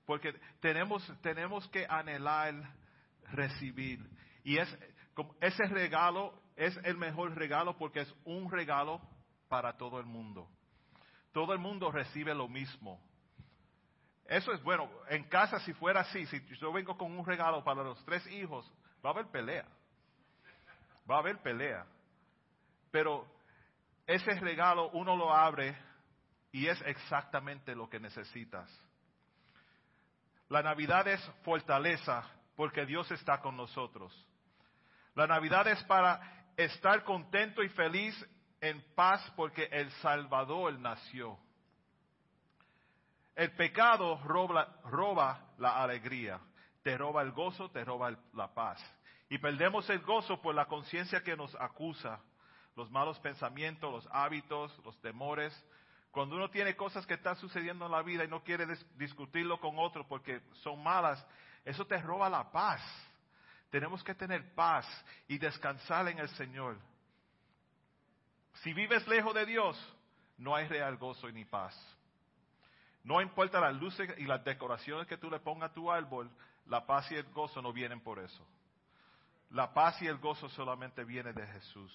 Porque 0.04 0.34
tenemos, 0.60 1.08
tenemos 1.22 1.70
que 1.70 1.86
anhelar 1.88 2.56
recibir. 3.32 4.04
Y 4.44 4.58
es, 4.58 4.80
ese 5.40 5.66
regalo 5.68 6.42
es 6.56 6.76
el 6.84 6.98
mejor 6.98 7.36
regalo 7.36 7.78
porque 7.78 8.02
es 8.02 8.16
un 8.24 8.50
regalo 8.50 9.00
para 9.48 9.78
todo 9.78 10.00
el 10.00 10.08
mundo. 10.08 10.50
Todo 11.32 11.54
el 11.54 11.60
mundo 11.60 11.92
recibe 11.92 12.34
lo 12.34 12.48
mismo. 12.48 13.00
Eso 14.26 14.52
es 14.54 14.64
bueno. 14.64 14.90
En 15.10 15.24
casa, 15.26 15.60
si 15.60 15.74
fuera 15.74 16.02
así, 16.02 16.26
si 16.26 16.44
yo 16.56 16.74
vengo 16.74 16.98
con 16.98 17.12
un 17.12 17.24
regalo 17.24 17.64
para 17.64 17.84
los 17.84 18.04
tres 18.06 18.26
hijos, 18.28 18.72
Va 19.06 19.12
a 19.12 19.14
haber 19.14 19.28
pelea. 19.28 19.66
Va 21.10 21.18
a 21.18 21.20
haber 21.20 21.38
pelea. 21.38 21.86
Pero 22.90 23.28
ese 24.08 24.40
regalo 24.40 24.90
uno 24.94 25.16
lo 25.16 25.32
abre 25.32 25.78
y 26.52 26.66
es 26.68 26.82
exactamente 26.82 27.76
lo 27.76 27.88
que 27.88 28.00
necesitas. 28.00 28.68
La 30.50 30.64
Navidad 30.64 31.08
es 31.08 31.22
fortaleza 31.44 32.24
porque 32.56 32.88
Dios 32.88 33.12
está 33.12 33.42
con 33.42 33.56
nosotros. 33.56 34.12
La 35.14 35.28
Navidad 35.28 35.68
es 35.68 35.84
para 35.84 36.48
estar 36.58 37.04
contento 37.04 37.62
y 37.62 37.70
feliz 37.70 38.16
en 38.60 38.84
paz 38.96 39.22
porque 39.36 39.66
el 39.66 39.92
Salvador 40.02 40.80
nació. 40.80 41.38
El 43.36 43.52
pecado 43.52 44.18
roba, 44.24 45.54
la 45.58 45.84
alegría 45.84 46.40
te 46.86 46.96
roba 47.00 47.24
el 47.24 47.32
gozo, 47.32 47.72
te 47.72 47.84
roba 47.84 48.16
la 48.34 48.54
paz. 48.54 48.80
Y 49.30 49.38
perdemos 49.38 49.90
el 49.90 50.00
gozo 50.00 50.42
por 50.42 50.54
la 50.54 50.66
conciencia 50.66 51.24
que 51.24 51.36
nos 51.36 51.56
acusa, 51.56 52.20
los 52.76 52.92
malos 52.92 53.20
pensamientos, 53.20 53.92
los 53.92 54.08
hábitos, 54.12 54.78
los 54.84 55.00
temores. 55.02 55.54
Cuando 56.12 56.36
uno 56.36 56.50
tiene 56.50 56.76
cosas 56.76 57.06
que 57.06 57.16
están 57.16 57.36
sucediendo 57.38 57.86
en 57.86 57.92
la 57.92 58.02
vida 58.02 58.24
y 58.24 58.28
no 58.28 58.44
quiere 58.44 58.66
discutirlo 58.96 59.60
con 59.60 59.80
otro 59.80 60.08
porque 60.08 60.42
son 60.64 60.82
malas, 60.84 61.26
eso 61.64 61.86
te 61.86 61.98
roba 61.98 62.30
la 62.30 62.52
paz. 62.52 62.82
Tenemos 63.72 64.04
que 64.04 64.14
tener 64.14 64.54
paz 64.54 64.86
y 65.28 65.38
descansar 65.38 66.08
en 66.08 66.20
el 66.20 66.30
Señor. 66.30 66.78
Si 68.62 68.74
vives 68.74 69.08
lejos 69.08 69.34
de 69.34 69.46
Dios, 69.46 69.78
no 70.38 70.56
hay 70.56 70.68
real 70.68 70.98
gozo 70.98 71.30
ni 71.32 71.46
paz. 71.46 71.76
No 73.04 73.22
importa 73.22 73.60
las 73.60 73.76
luces 73.76 74.10
y 74.18 74.26
las 74.26 74.44
decoraciones 74.44 75.08
que 75.08 75.18
tú 75.18 75.30
le 75.30 75.40
pongas 75.40 75.72
a 75.72 75.74
tu 75.74 75.92
árbol, 75.92 76.30
la 76.66 76.86
paz 76.86 77.12
y 77.12 77.16
el 77.16 77.24
gozo 77.32 77.62
no 77.62 77.74
vienen 77.74 78.02
por 78.02 78.20
eso. 78.20 78.46
La 79.52 79.74
paz 79.74 80.02
y 80.02 80.08
el 80.08 80.18
gozo 80.18 80.50
solamente 80.50 81.04
viene 81.04 81.32
de 81.34 81.46
Jesús. 81.48 81.92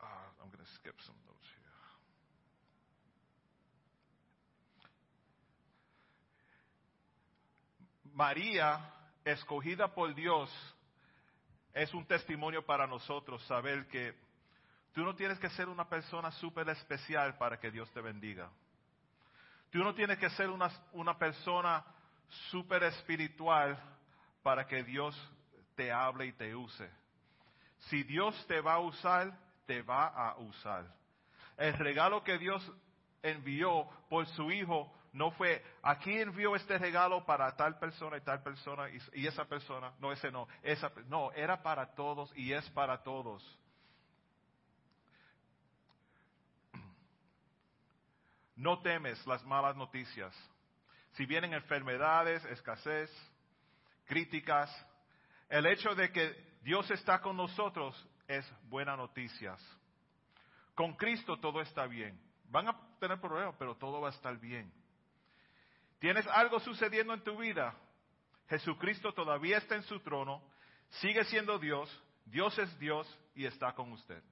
Ah, 0.00 0.30
I'm 0.40 0.50
going 0.50 0.64
to 0.64 0.70
skip 0.74 1.00
some 1.00 1.18
notes 1.26 1.48
here. 1.48 1.72
María, 8.14 8.92
escogida 9.24 9.92
por 9.92 10.14
Dios, 10.14 10.50
es 11.72 11.92
un 11.92 12.06
testimonio 12.06 12.64
para 12.64 12.86
nosotros 12.86 13.44
saber 13.46 13.86
que 13.88 14.14
tú 14.92 15.02
no 15.02 15.14
tienes 15.14 15.38
que 15.38 15.50
ser 15.50 15.68
una 15.68 15.88
persona 15.88 16.30
súper 16.30 16.68
especial 16.70 17.36
para 17.36 17.58
que 17.58 17.70
Dios 17.70 17.90
te 17.92 18.00
bendiga. 18.00 18.50
Tú 19.70 19.78
no 19.84 19.94
tienes 19.94 20.16
que 20.18 20.30
ser 20.30 20.48
una, 20.48 20.70
una 20.92 21.18
persona 21.18 21.84
súper 22.50 22.82
espiritual 22.84 23.78
para 24.42 24.66
que 24.66 24.82
Dios 24.82 25.16
te 25.74 25.92
hable 25.92 26.26
y 26.26 26.32
te 26.32 26.54
use. 26.54 26.88
Si 27.88 28.02
Dios 28.02 28.34
te 28.46 28.60
va 28.60 28.74
a 28.74 28.80
usar, 28.80 29.36
te 29.66 29.82
va 29.82 30.06
a 30.06 30.36
usar. 30.38 30.86
El 31.56 31.74
regalo 31.74 32.22
que 32.22 32.38
Dios 32.38 32.72
envió 33.22 33.88
por 34.08 34.26
su 34.28 34.50
Hijo 34.50 34.92
no 35.12 35.30
fue, 35.30 35.64
aquí 35.82 36.12
envió 36.18 36.54
este 36.54 36.76
regalo 36.76 37.24
para 37.24 37.56
tal 37.56 37.78
persona 37.78 38.18
y 38.18 38.20
tal 38.20 38.42
persona 38.42 38.90
y, 39.14 39.26
esa 39.26 39.46
persona, 39.46 39.94
no, 39.98 40.12
ese 40.12 40.30
no, 40.30 40.46
esa, 40.62 40.92
no, 41.06 41.32
era 41.32 41.62
para 41.62 41.94
todos 41.94 42.30
y 42.36 42.52
es 42.52 42.68
para 42.70 43.02
todos. 43.02 43.42
No 48.54 48.80
temes 48.80 49.26
las 49.26 49.44
malas 49.44 49.74
noticias. 49.76 50.34
Si 51.16 51.24
vienen 51.24 51.54
enfermedades, 51.54 52.44
escasez, 52.46 53.10
críticas, 54.04 54.70
el 55.48 55.66
hecho 55.66 55.94
de 55.94 56.12
que 56.12 56.58
Dios 56.62 56.90
está 56.90 57.20
con 57.20 57.36
nosotros 57.36 57.94
es 58.28 58.46
buena 58.68 58.96
noticias. 58.96 59.60
Con 60.74 60.94
Cristo 60.94 61.38
todo 61.38 61.62
está 61.62 61.86
bien. 61.86 62.20
Van 62.50 62.68
a 62.68 62.78
tener 63.00 63.18
problemas, 63.18 63.54
pero 63.58 63.74
todo 63.76 64.00
va 64.02 64.08
a 64.08 64.12
estar 64.12 64.38
bien. 64.38 64.70
¿Tienes 65.98 66.26
algo 66.26 66.60
sucediendo 66.60 67.14
en 67.14 67.24
tu 67.24 67.38
vida? 67.38 67.74
Jesucristo 68.48 69.12
todavía 69.12 69.56
está 69.58 69.74
en 69.74 69.82
su 69.84 69.98
trono, 70.00 70.42
sigue 71.00 71.24
siendo 71.24 71.58
Dios, 71.58 71.90
Dios 72.26 72.56
es 72.58 72.78
Dios 72.78 73.08
y 73.34 73.46
está 73.46 73.72
con 73.72 73.90
usted. 73.92 74.22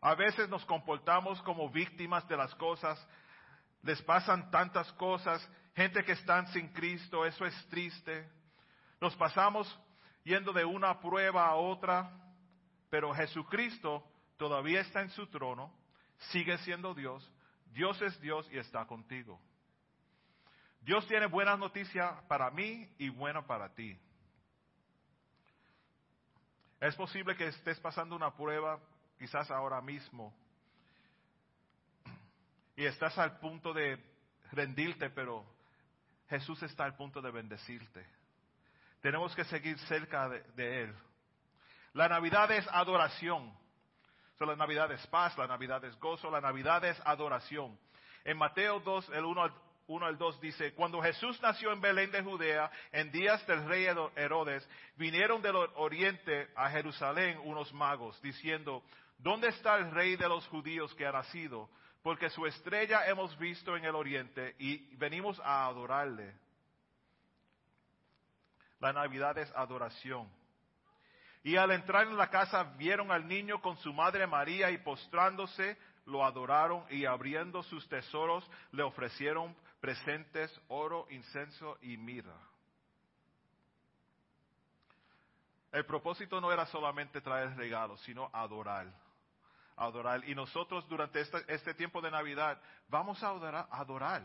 A 0.00 0.14
veces 0.14 0.48
nos 0.48 0.64
comportamos 0.64 1.40
como 1.42 1.70
víctimas 1.70 2.26
de 2.28 2.36
las 2.36 2.54
cosas, 2.56 2.98
les 3.82 4.00
pasan 4.02 4.50
tantas 4.50 4.90
cosas, 4.92 5.46
gente 5.74 6.04
que 6.04 6.12
están 6.12 6.46
sin 6.48 6.68
Cristo, 6.68 7.24
eso 7.24 7.46
es 7.46 7.68
triste. 7.68 8.28
Nos 9.00 9.14
pasamos 9.16 9.66
yendo 10.24 10.52
de 10.52 10.64
una 10.64 11.00
prueba 11.00 11.46
a 11.46 11.54
otra, 11.54 12.10
pero 12.90 13.14
Jesucristo 13.14 14.04
todavía 14.36 14.80
está 14.80 15.02
en 15.02 15.10
su 15.10 15.26
trono, 15.28 15.72
sigue 16.30 16.58
siendo 16.58 16.94
Dios, 16.94 17.28
Dios 17.72 18.00
es 18.02 18.20
Dios 18.20 18.48
y 18.50 18.58
está 18.58 18.86
contigo. 18.86 19.40
Dios 20.80 21.06
tiene 21.06 21.26
buenas 21.26 21.58
noticias 21.58 22.22
para 22.28 22.50
mí 22.50 22.88
y 22.98 23.08
buena 23.08 23.46
para 23.46 23.74
ti. 23.74 23.98
Es 26.80 26.94
posible 26.94 27.36
que 27.36 27.48
estés 27.48 27.78
pasando 27.80 28.14
una 28.14 28.34
prueba, 28.34 28.78
quizás 29.18 29.50
ahora 29.50 29.80
mismo, 29.80 30.32
y 32.78 32.86
estás 32.86 33.18
al 33.18 33.40
punto 33.40 33.72
de 33.72 33.98
rendirte, 34.52 35.10
pero 35.10 35.44
Jesús 36.28 36.62
está 36.62 36.84
al 36.84 36.94
punto 36.94 37.20
de 37.20 37.32
bendecirte. 37.32 38.06
Tenemos 39.00 39.34
que 39.34 39.42
seguir 39.46 39.76
cerca 39.80 40.28
de, 40.28 40.84
Él. 40.84 40.94
La 41.92 42.08
Navidad 42.08 42.52
es 42.52 42.64
adoración. 42.70 43.52
la 44.38 44.54
Navidad 44.54 44.92
es 44.92 45.04
paz, 45.08 45.36
la 45.36 45.48
Navidad 45.48 45.84
es 45.84 45.98
gozo, 45.98 46.30
la 46.30 46.40
Navidad 46.40 46.84
es 46.84 46.96
adoración. 47.04 47.76
En 48.24 48.38
Mateo 48.38 48.78
2, 48.78 49.08
el 49.08 49.24
1 49.24 49.42
al 49.42 49.52
1 49.88 50.06
al 50.06 50.16
2 50.16 50.40
dice, 50.40 50.72
cuando 50.74 51.02
Jesús 51.02 51.40
nació 51.42 51.72
en 51.72 51.80
Belén 51.80 52.12
de 52.12 52.22
Judea, 52.22 52.70
en 52.92 53.10
días 53.10 53.44
del 53.48 53.66
rey 53.66 53.86
Herodes, 54.14 54.68
vinieron 54.96 55.42
del 55.42 55.56
oriente 55.56 56.48
a 56.54 56.70
Jerusalén 56.70 57.40
unos 57.42 57.72
magos, 57.72 58.20
diciendo, 58.22 58.84
¿dónde 59.18 59.48
está 59.48 59.76
el 59.76 59.90
rey 59.90 60.14
de 60.14 60.28
los 60.28 60.46
judíos 60.46 60.94
que 60.94 61.06
ha 61.06 61.12
nacido? 61.12 61.68
Porque 62.08 62.30
su 62.30 62.46
estrella 62.46 63.06
hemos 63.06 63.38
visto 63.38 63.76
en 63.76 63.84
el 63.84 63.94
oriente 63.94 64.56
y 64.58 64.96
venimos 64.96 65.38
a 65.40 65.66
adorarle. 65.66 66.34
La 68.80 68.94
Navidad 68.94 69.36
es 69.36 69.52
adoración. 69.54 70.26
Y 71.42 71.56
al 71.56 71.70
entrar 71.70 72.06
en 72.06 72.16
la 72.16 72.30
casa 72.30 72.62
vieron 72.78 73.12
al 73.12 73.28
niño 73.28 73.60
con 73.60 73.76
su 73.76 73.92
madre 73.92 74.26
María 74.26 74.70
y 74.70 74.78
postrándose 74.78 75.76
lo 76.06 76.24
adoraron 76.24 76.82
y 76.88 77.04
abriendo 77.04 77.62
sus 77.62 77.86
tesoros 77.90 78.50
le 78.72 78.84
ofrecieron 78.84 79.54
presentes 79.78 80.50
oro, 80.68 81.06
incenso 81.10 81.76
y 81.82 81.98
mirra. 81.98 82.40
El 85.72 85.84
propósito 85.84 86.40
no 86.40 86.50
era 86.50 86.64
solamente 86.64 87.20
traer 87.20 87.54
regalos, 87.54 88.00
sino 88.00 88.30
adorar. 88.32 88.86
Adorar. 89.78 90.28
Y 90.28 90.34
nosotros 90.34 90.86
durante 90.88 91.20
este, 91.20 91.44
este 91.46 91.74
tiempo 91.74 92.00
de 92.00 92.10
Navidad 92.10 92.60
vamos 92.88 93.22
a 93.22 93.28
adorar, 93.28 93.68
adorar. 93.70 94.22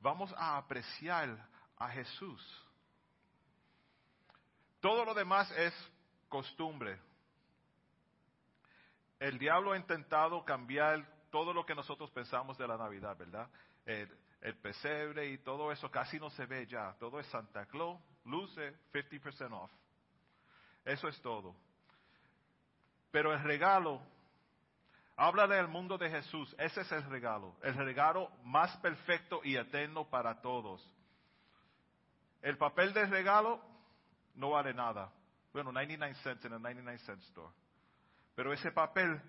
Vamos 0.00 0.32
a 0.36 0.56
apreciar 0.56 1.36
a 1.76 1.88
Jesús. 1.90 2.66
Todo 4.80 5.04
lo 5.04 5.14
demás 5.14 5.50
es 5.52 5.74
costumbre. 6.28 6.98
El 9.18 9.38
diablo 9.38 9.72
ha 9.72 9.76
intentado 9.76 10.42
cambiar 10.44 11.06
todo 11.30 11.52
lo 11.52 11.66
que 11.66 11.74
nosotros 11.74 12.10
pensamos 12.10 12.56
de 12.56 12.66
la 12.66 12.78
Navidad, 12.78 13.16
¿verdad? 13.16 13.48
el 13.84 14.56
pesebre 14.58 15.30
y 15.30 15.38
todo 15.38 15.72
eso 15.72 15.90
casi 15.90 16.18
no 16.18 16.30
se 16.30 16.46
ve 16.46 16.66
ya. 16.66 16.94
Todo 16.98 17.20
es 17.20 17.26
Santa 17.26 17.66
Claus, 17.66 18.00
luce 18.24 18.74
50% 18.92 19.52
off. 19.52 19.70
Eso 20.84 21.08
es 21.08 21.20
todo. 21.20 21.54
Pero 23.10 23.32
el 23.32 23.42
regalo, 23.42 24.00
háblale 25.20 25.58
al 25.58 25.68
mundo 25.68 25.98
de 25.98 26.10
Jesús. 26.10 26.54
Ese 26.58 26.80
es 26.80 26.92
el 26.92 27.04
regalo. 27.04 27.56
El 27.62 27.74
regalo 27.74 28.30
más 28.44 28.76
perfecto 28.78 29.40
y 29.44 29.56
eterno 29.56 30.08
para 30.08 30.40
todos. 30.40 30.84
El 32.42 32.56
papel 32.56 32.92
del 32.92 33.10
regalo 33.10 33.60
no 34.34 34.50
vale 34.50 34.72
nada. 34.72 35.12
Bueno, 35.52 35.72
99 35.72 36.14
cents 36.22 36.44
en 36.44 36.52
el 36.54 36.62
99 36.62 36.98
cent 36.98 37.22
store. 37.22 37.52
Pero 38.34 38.52
ese 38.52 38.72
papel 38.72 39.20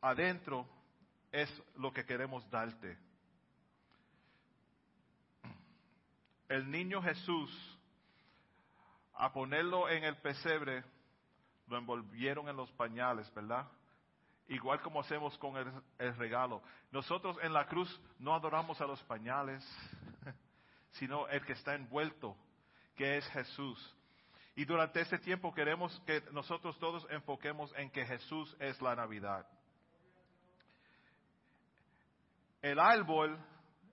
adentro 0.00 0.66
es 1.30 1.50
lo 1.76 1.92
que 1.92 2.04
queremos 2.04 2.48
darte. 2.50 2.98
el 6.48 6.70
niño 6.70 7.02
Jesús, 7.02 7.78
a 9.14 9.32
ponerlo 9.32 9.88
en 9.88 10.04
el 10.04 10.16
pesebre, 10.16 10.84
lo 11.66 11.76
envolvieron 11.76 12.48
en 12.48 12.56
los 12.56 12.70
pañales, 12.72 13.32
¿verdad? 13.34 13.66
Igual 14.48 14.80
como 14.80 15.00
hacemos 15.00 15.36
con 15.38 15.56
el, 15.98 16.16
regalo. 16.16 16.62
Nosotros 16.90 17.36
en 17.42 17.52
la 17.52 17.66
cruz 17.66 18.00
no 18.18 18.34
adoramos 18.34 18.80
a 18.80 18.86
los 18.86 19.02
pañales, 19.04 19.64
sino 20.92 21.28
el 21.28 21.44
que 21.44 21.52
está 21.52 21.74
envuelto, 21.74 22.36
que 22.96 23.18
es 23.18 23.26
Jesús. 23.28 23.96
Y 24.56 24.64
durante 24.64 25.00
este 25.00 25.18
tiempo 25.18 25.54
queremos 25.54 26.00
que 26.06 26.22
nosotros 26.32 26.78
todos 26.78 27.06
enfoquemos 27.10 27.72
en 27.76 27.90
que 27.90 28.06
Jesús 28.06 28.56
es 28.58 28.80
la 28.80 28.96
Navidad. 28.96 29.46
El 32.62 32.80
árbol 32.80 33.38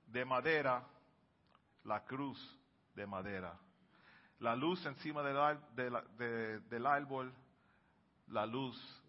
de 0.07 0.25
madera 0.25 0.87
la 1.85 2.03
cruz 2.03 2.37
de 2.95 3.05
madera. 3.05 3.57
La 4.39 4.55
luz 4.55 4.85
encima 4.85 5.23
del, 5.23 6.85
árbol, 6.85 7.33
la 8.27 8.45
luz 8.45 9.03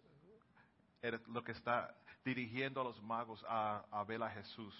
es 1.01 1.27
lo 1.27 1.43
que 1.43 1.51
está 1.51 1.95
dirigiendo 2.23 2.81
a 2.81 2.83
los 2.83 3.01
magos 3.01 3.43
a, 3.47 4.03
ver 4.07 4.21
a 4.21 4.29
Jesús. 4.29 4.75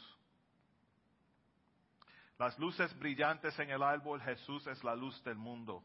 Las 2.37 2.57
luces 2.59 2.97
brillantes 2.99 3.57
en 3.59 3.69
el 3.69 3.81
árbol, 3.81 4.21
Jesús 4.21 4.65
es 4.67 4.83
la 4.83 4.95
luz 4.95 5.23
del 5.23 5.35
mundo. 5.35 5.83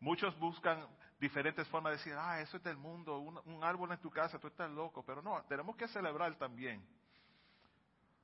Muchos 0.00 0.36
buscan 0.38 0.86
diferentes 1.20 1.66
formas 1.68 1.92
de 1.92 1.98
decir, 1.98 2.14
ah, 2.16 2.40
eso 2.40 2.56
es 2.56 2.62
del 2.62 2.76
mundo, 2.76 3.18
un, 3.18 3.38
un, 3.44 3.64
árbol 3.64 3.92
en 3.92 3.98
tu 3.98 4.10
casa, 4.10 4.38
tú 4.38 4.48
estás 4.48 4.70
loco, 4.70 5.04
pero 5.04 5.22
no, 5.22 5.42
tenemos 5.44 5.76
que 5.76 5.88
celebrar 5.88 6.34
también. 6.36 6.84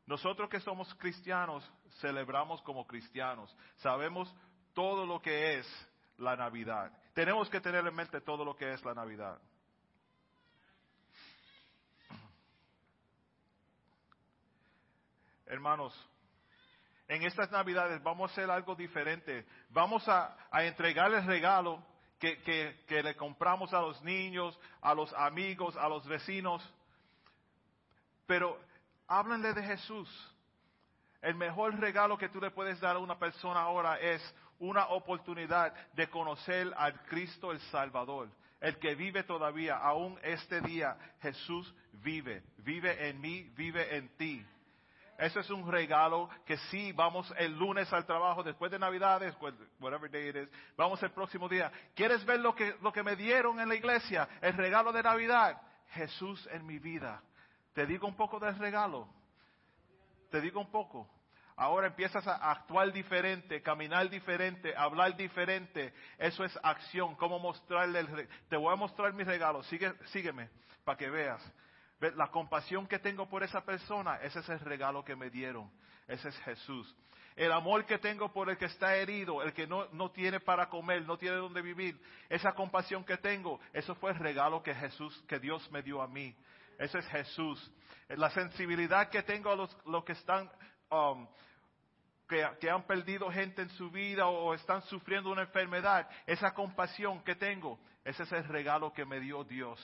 Nosotros 0.07 0.49
que 0.49 0.61
somos 0.61 0.93
cristianos, 0.97 1.71
celebramos 2.01 2.61
como 2.63 2.87
cristianos. 2.87 3.57
Sabemos 3.77 4.35
todo 4.75 5.07
lo 5.07 5.21
que 5.21 5.59
es 5.59 5.91
la 6.19 6.37
Navidad. 6.37 6.93
Tenemos 7.15 7.49
que 7.49 7.61
tener 7.61 7.87
en 7.87 7.95
mente 7.95 8.21
todo 8.21 8.45
lo 8.45 8.57
que 8.57 8.73
es 8.73 8.85
la 8.85 8.95
Navidad. 8.95 9.41
Hermanos, 15.53 15.95
en 17.09 17.25
estas 17.25 17.51
Navidades 17.51 18.03
vamos 18.03 18.31
a 18.31 18.33
hacer 18.33 18.51
algo 18.51 18.75
diferente. 18.75 19.45
Vamos 19.69 20.03
a, 20.09 20.35
entregar 20.65 21.13
el 21.13 21.27
regalo 21.27 21.85
que, 22.19 22.41
que 22.87 23.03
le 23.03 23.15
compramos 23.17 23.71
a 23.75 23.83
los 23.83 24.01
niños, 24.01 24.59
a 24.81 24.95
los 24.95 25.13
amigos, 25.13 25.77
a 25.77 25.91
los 25.91 26.07
vecinos. 26.07 26.67
Pero 28.27 28.59
háblenle 29.07 29.53
de 29.53 29.63
Jesús. 29.63 30.09
El 31.21 31.35
mejor 31.35 31.79
regalo 31.79 32.17
que 32.17 32.31
tú 32.31 32.41
le 32.41 32.51
puedes 32.51 32.81
dar 32.81 32.97
a 32.97 33.01
una 33.01 33.19
persona 33.19 33.61
ahora 33.61 34.01
es 34.01 34.23
una 34.59 34.87
oportunidad 34.87 35.75
de 35.93 36.09
conocer 36.09 36.73
al 36.79 36.99
Cristo 37.03 37.53
el 37.53 37.61
Salvador, 37.71 38.31
el 38.59 38.79
que 38.79 38.95
vive 38.95 39.23
todavía, 39.25 39.77
aún 39.77 40.19
este 40.23 40.63
día, 40.63 40.97
Jesús 41.21 41.75
vive, 41.93 42.43
vive 42.57 43.11
en 43.11 43.21
mí, 43.21 43.43
vive 43.55 43.99
en 43.99 44.09
ti. 44.17 44.47
Ese 45.23 45.39
es 45.39 45.51
un 45.51 45.71
regalo 45.71 46.29
que 46.45 46.57
sí, 46.57 46.91
vamos 46.91 47.33
el 47.39 47.57
lunes 47.57 47.93
al 47.93 48.05
trabajo, 48.05 48.43
después 48.43 48.73
de 48.73 48.79
Navidades, 48.81 49.33
whatever 49.79 50.11
day 50.11 50.31
it 50.31 50.37
is, 50.37 50.49
vamos 50.77 51.01
el 51.01 51.13
próximo 51.13 51.49
día. 51.49 51.71
¿Quieres 51.95 52.25
ver 52.25 52.41
lo 52.41 52.57
que, 52.57 52.75
lo 52.83 52.93
que 52.93 53.05
me 53.05 53.15
dieron 53.15 53.61
en 53.61 53.69
la 53.69 53.77
iglesia? 53.77 54.29
El 54.41 54.55
regalo 54.55 54.93
de 54.93 55.01
Navidad. 55.01 55.63
Jesús 55.91 56.49
en 56.51 56.67
mi 56.67 56.81
vida. 56.81 57.23
Te 57.73 57.87
digo 57.87 58.09
un 58.09 58.17
poco 58.17 58.41
del 58.41 58.59
regalo. 58.59 59.09
Te 60.29 60.41
digo 60.41 60.61
un 60.61 60.73
poco. 60.73 61.09
Ahora 61.55 61.87
empiezas 61.87 62.27
a 62.27 62.51
actuar 62.51 62.93
diferente, 62.93 63.63
caminar 63.63 64.11
diferente, 64.11 64.75
hablar 64.77 65.17
diferente. 65.17 65.95
Eso 66.19 66.45
es 66.45 66.59
acción. 66.65 67.15
¿Cómo 67.15 67.39
mostrarle 67.39 68.01
el 68.01 68.29
Te 68.49 68.57
voy 68.57 68.73
a 68.73 68.77
mostrar 68.77 69.13
mi 69.13 69.23
regalo. 69.23 69.63
Sigue, 69.63 69.95
sígueme 70.07 70.51
para 70.85 70.99
que 70.99 71.09
veas. 71.09 71.41
La 72.11 72.29
compasión 72.29 72.87
que 72.87 72.99
tengo 72.99 73.29
por 73.29 73.45
esa 73.45 73.65
persona, 73.65 74.17
ese 74.23 74.41
es 74.41 74.49
el 74.49 74.61
regalo 74.61 75.05
que 75.05 75.15
me 75.15 75.31
dieron. 75.31 75.71
Ese 76.09 76.29
es 76.29 76.39
Jesús. 76.41 76.95
El 77.37 77.53
amor 77.53 77.87
que 77.87 77.99
tengo 77.99 78.33
por 78.33 78.51
el 78.51 78.59
que 78.59 78.67
está 78.67 78.97
herido, 78.97 79.43
el 79.43 79.53
que 79.53 79.67
no, 79.67 79.87
no 79.93 80.11
tiene 80.11 80.41
para 80.41 80.69
comer, 80.69 81.03
no 81.07 81.17
tiene 81.17 81.37
donde 81.37 81.63
vivir. 81.63 81.99
Esa 82.29 82.53
compasión 82.53 83.05
que 83.05 83.17
tengo, 83.17 83.61
eso 83.73 83.95
fue 83.95 84.11
el 84.11 84.19
regalo 84.19 84.63
que 84.63 84.75
Jesús, 84.75 85.25
que 85.29 85.39
Dios 85.39 85.71
me 85.71 85.83
dio 85.83 86.03
a 86.03 86.09
mí. 86.09 86.35
Ese 86.79 86.99
es 86.99 87.07
Jesús. 87.07 87.73
La 88.09 88.31
sensibilidad 88.31 89.09
que 89.09 89.23
tengo 89.23 89.51
a 89.51 89.57
los, 89.57 89.75
los 89.87 90.05
que 90.05 90.13
están, 90.13 90.51
um, 90.91 91.27
que, 92.29 92.47
que, 92.61 92.69
han 92.69 92.83
perdido 92.83 93.31
gente 93.31 93.63
en 93.63 93.71
su 93.71 93.91
vida 93.91 94.27
o 94.27 94.53
están 94.53 94.83
sufriendo 94.83 95.31
una 95.31 95.43
enfermedad, 95.43 96.09
esa 96.27 96.53
compasión 96.53 97.23
que 97.23 97.35
tengo, 97.35 97.79
ese 98.05 98.25
es 98.25 98.33
el 98.33 98.45
regalo 98.45 98.93
que 98.93 99.07
me 99.07 99.21
dio 99.21 99.45
Dios. 99.45 99.81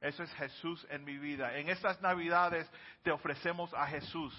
Eso 0.00 0.22
es 0.22 0.32
Jesús 0.34 0.86
en 0.90 1.04
mi 1.04 1.18
vida. 1.18 1.56
En 1.56 1.68
estas 1.68 2.00
Navidades 2.00 2.70
te 3.02 3.10
ofrecemos 3.10 3.72
a 3.74 3.86
Jesús. 3.86 4.34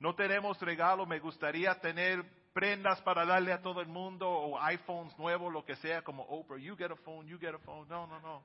No 0.00 0.14
tenemos 0.14 0.60
regalo, 0.60 1.06
me 1.06 1.20
gustaría 1.20 1.78
tener 1.80 2.24
prendas 2.52 3.00
para 3.02 3.24
darle 3.24 3.52
a 3.52 3.60
todo 3.60 3.80
el 3.80 3.88
mundo 3.88 4.28
o 4.28 4.60
iPhones 4.60 5.16
nuevos, 5.18 5.52
lo 5.52 5.64
que 5.64 5.76
sea, 5.76 6.02
como 6.02 6.22
Oprah, 6.24 6.58
you 6.58 6.76
get 6.76 6.90
a 6.90 6.96
phone, 6.96 7.26
you 7.26 7.38
get 7.38 7.54
a 7.54 7.58
phone. 7.58 7.88
No, 7.88 8.06
no, 8.06 8.18
no. 8.20 8.44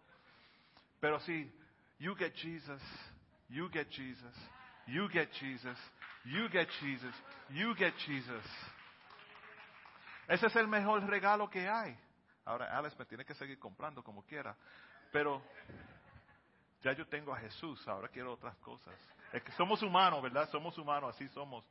Pero 0.99 1.19
sí, 1.21 1.51
you 1.99 2.15
get 2.15 2.33
Jesus, 2.35 2.81
you 3.49 3.69
get 3.69 3.89
Jesus, 3.89 4.35
you 4.87 5.07
get 5.09 5.31
Jesus, 5.33 5.77
you 6.25 6.49
get 6.49 6.69
Jesus, 6.81 7.15
you 7.49 7.73
get 7.75 7.93
Jesus. 8.05 8.45
Ese 10.27 10.47
es 10.47 10.55
el 10.57 10.67
mejor 10.67 11.01
regalo 11.07 11.49
que 11.49 11.67
hay. 11.67 11.97
Ahora, 12.45 12.77
Alex 12.77 12.97
me 12.99 13.05
tiene 13.05 13.25
que 13.25 13.33
seguir 13.33 13.59
comprando 13.59 14.03
como 14.03 14.25
quiera. 14.25 14.55
Pero 15.11 15.41
ya 16.88 16.93
yo 16.93 17.06
tengo 17.08 17.34
a 17.34 17.38
Jesús, 17.39 17.86
ahora 17.86 18.08
quiero 18.08 18.32
otras 18.32 18.56
cosas. 18.60 18.95
Es 19.34 19.43
que 19.43 19.52
somos 19.52 19.82
humanos, 19.84 20.21
¿verdad? 20.23 20.50
Somos 20.50 20.78
humanos, 20.78 21.13
así 21.13 21.28
somos. 21.30 21.65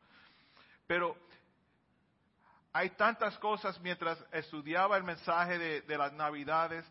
Pero 0.87 1.17
hay 2.71 2.91
tantas 2.91 3.39
cosas 3.39 3.81
mientras 3.81 4.23
estudiaba 4.31 4.95
el 4.99 5.05
mensaje 5.05 5.59
de, 5.59 5.81
de 5.81 5.97
las 5.97 6.13
Navidades, 6.13 6.85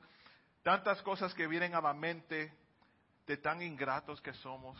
tantas 0.63 0.99
cosas 1.03 1.35
que 1.35 1.45
vienen 1.45 1.75
a 1.75 1.81
la 1.81 1.93
mente 1.93 2.51
de 3.27 3.37
tan 3.37 3.61
ingratos 3.61 4.19
que 4.21 4.33
somos, 4.33 4.75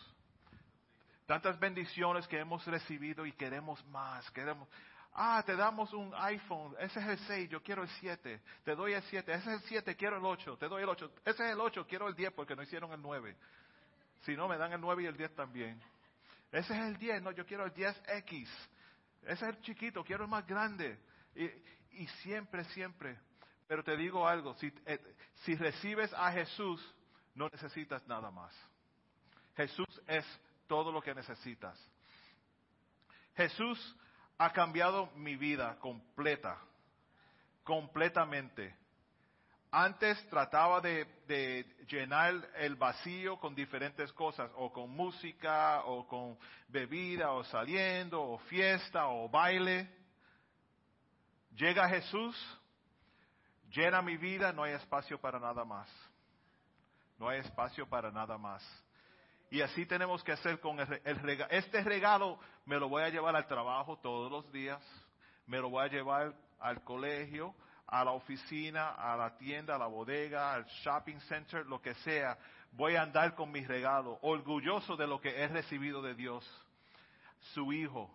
tantas 1.28 1.60
bendiciones 1.60 2.28
que 2.28 2.40
hemos 2.40 2.66
recibido 2.66 3.28
y 3.28 3.32
queremos 3.34 3.86
más, 3.86 4.28
queremos, 4.32 4.68
Ah, 5.18 5.42
te 5.46 5.56
damos 5.56 5.94
un 5.94 6.14
iPhone, 6.14 6.76
ese 6.78 7.00
es 7.00 7.08
el 7.08 7.18
6, 7.20 7.50
yo 7.50 7.64
quiero 7.64 7.84
el 7.84 7.90
7, 8.02 8.42
te 8.66 8.76
doy 8.76 8.92
el 8.92 9.02
7, 9.04 9.32
ese 9.32 9.50
es 9.50 9.62
el 9.62 9.68
7, 9.70 9.96
quiero 9.96 10.18
el 10.18 10.26
8, 10.26 10.58
te 10.58 10.68
doy 10.68 10.84
el 10.84 10.90
8, 10.90 11.10
ese 11.24 11.46
es 11.46 11.52
el 11.52 11.62
8, 11.62 11.88
quiero 11.88 12.10
el 12.10 12.16
10 12.16 12.34
porque 12.34 12.54
no 12.54 12.62
hicieron 12.62 12.92
el 12.92 13.02
9. 13.02 13.34
Si 14.24 14.36
no, 14.36 14.50
me 14.50 14.58
dan 14.58 14.74
el 14.74 14.82
9 14.82 15.04
y 15.04 15.06
el 15.06 15.16
10 15.16 15.34
también. 15.34 15.82
Ese 16.52 16.74
es 16.74 16.80
el 16.86 16.98
10, 16.98 17.22
no, 17.22 17.32
yo 17.32 17.46
quiero 17.46 17.64
el 17.64 17.74
10X. 17.74 18.48
Ese 19.22 19.34
es 19.34 19.42
el 19.42 19.62
chiquito, 19.62 20.04
quiero 20.04 20.26
el 20.26 20.30
más 20.30 20.46
grande. 20.46 21.00
Y, 21.34 21.46
y 22.02 22.08
siempre, 22.24 22.66
siempre. 22.66 23.18
Pero 23.68 23.84
te 23.86 23.96
digo 23.96 24.28
algo, 24.28 24.54
si, 24.56 24.68
eh, 24.86 25.00
si 25.44 25.56
recibes 25.56 26.14
a 26.14 26.32
Jesús, 26.34 26.94
no 27.36 27.48
necesitas 27.48 28.06
nada 28.08 28.32
más. 28.32 28.54
Jesús 29.56 30.02
es 30.08 30.26
todo 30.68 30.92
lo 30.92 31.02
que 31.02 31.16
necesitas. 31.16 31.80
Jesús 33.36 33.96
ha 34.38 34.52
cambiado 34.52 35.10
mi 35.16 35.36
vida 35.36 35.78
completa, 35.80 36.58
completamente. 37.64 38.76
Antes 39.72 40.18
trataba 40.30 40.80
de, 40.80 41.66
llenar 41.88 42.34
el 42.56 42.76
vacío 42.76 43.38
con 43.40 43.54
diferentes 43.56 44.12
cosas, 44.14 44.50
o 44.56 44.72
con 44.72 44.90
música, 44.90 45.84
o 45.84 46.08
con 46.08 46.38
bebida, 46.70 47.32
o 47.32 47.44
saliendo, 47.44 48.22
o 48.22 48.38
fiesta, 48.40 49.08
o 49.08 49.28
baile. 49.28 49.90
Llega 51.56 51.90
Jesús, 51.90 52.36
llena 53.70 54.02
mi 54.02 54.18
vida, 54.18 54.54
no 54.54 54.64
hay 54.64 54.74
espacio 54.74 55.20
para 55.20 55.40
nada 55.40 55.66
más. 55.66 55.90
No 57.18 57.30
hay 57.30 57.40
espacio 57.40 57.88
para 57.88 58.12
nada 58.12 58.38
más. 58.38 58.64
Y 59.50 59.62
así 59.62 59.86
tenemos 59.86 60.24
que 60.24 60.32
hacer 60.32 60.60
con 60.60 60.80
el, 60.80 61.20
regalo. 61.20 61.52
Este 61.52 61.82
regalo 61.84 62.40
me 62.66 62.78
lo 62.78 62.90
voy 62.90 63.04
a 63.04 63.10
llevar 63.10 63.36
al 63.36 63.48
trabajo 63.48 63.98
todos 63.98 64.32
los 64.32 64.52
días, 64.52 64.82
me 65.46 65.60
lo 65.60 65.70
voy 65.70 65.86
a 65.86 65.88
llevar 65.88 66.34
al 66.60 66.84
colegio, 66.84 67.54
a 67.88 68.04
la 68.04 68.12
oficina, 68.12 68.90
a 68.90 69.16
la 69.16 69.38
tienda, 69.38 69.76
a 69.76 69.78
la 69.78 69.88
bodega, 69.88 70.54
al 70.54 70.66
shopping 70.66 71.20
center, 71.22 71.66
lo 71.66 71.82
que 71.82 71.94
sea. 71.96 72.38
Voy 72.72 72.96
a 72.96 73.04
andar 73.04 73.36
con 73.36 73.52
mi 73.52 73.64
regalo, 73.64 74.18
orgulloso 74.22 74.98
de 74.98 75.08
lo 75.08 75.22
que 75.22 75.30
he 75.30 75.48
recibido 75.48 76.02
de 76.02 76.16
Dios, 76.16 76.44
su 77.54 77.72
Hijo. 77.72 78.10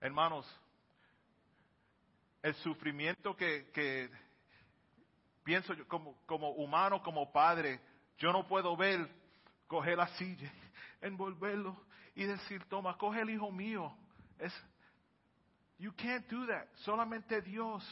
Hermanos, 0.00 0.46
el 2.42 2.54
sufrimiento 2.56 3.36
que, 3.36 4.10
pienso 5.44 5.74
yo 5.74 5.86
como 5.86 6.50
humano, 6.52 7.02
como 7.02 7.30
padre, 7.30 7.80
yo 8.18 8.32
no 8.32 8.46
puedo 8.46 8.76
ver 8.76 9.08
coger 9.66 9.96
la 9.96 10.08
silla, 10.16 10.50
envolverlo 11.00 11.76
y 12.14 12.24
decir, 12.24 12.64
toma, 12.64 12.96
coge 12.96 13.20
el 13.20 13.30
hijo 13.30 13.50
mío. 13.50 13.94
Es, 14.38 14.52
you 15.78 15.92
can't 15.96 16.26
do 16.28 16.46
that. 16.46 16.66
Solamente 16.76 17.40
Dios. 17.42 17.84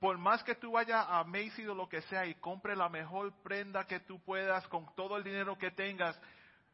Por 0.00 0.16
más 0.16 0.42
que 0.42 0.54
tú 0.54 0.72
vayas 0.72 1.04
a 1.08 1.22
Macy's 1.24 1.68
o 1.68 1.74
lo 1.74 1.88
que 1.88 2.00
sea 2.02 2.24
y 2.24 2.34
compre 2.36 2.74
la 2.74 2.88
mejor 2.88 3.32
prenda 3.42 3.86
que 3.86 4.00
tú 4.00 4.18
puedas 4.20 4.66
con 4.68 4.86
todo 4.94 5.18
el 5.18 5.24
dinero 5.24 5.58
que 5.58 5.70
tengas, 5.70 6.18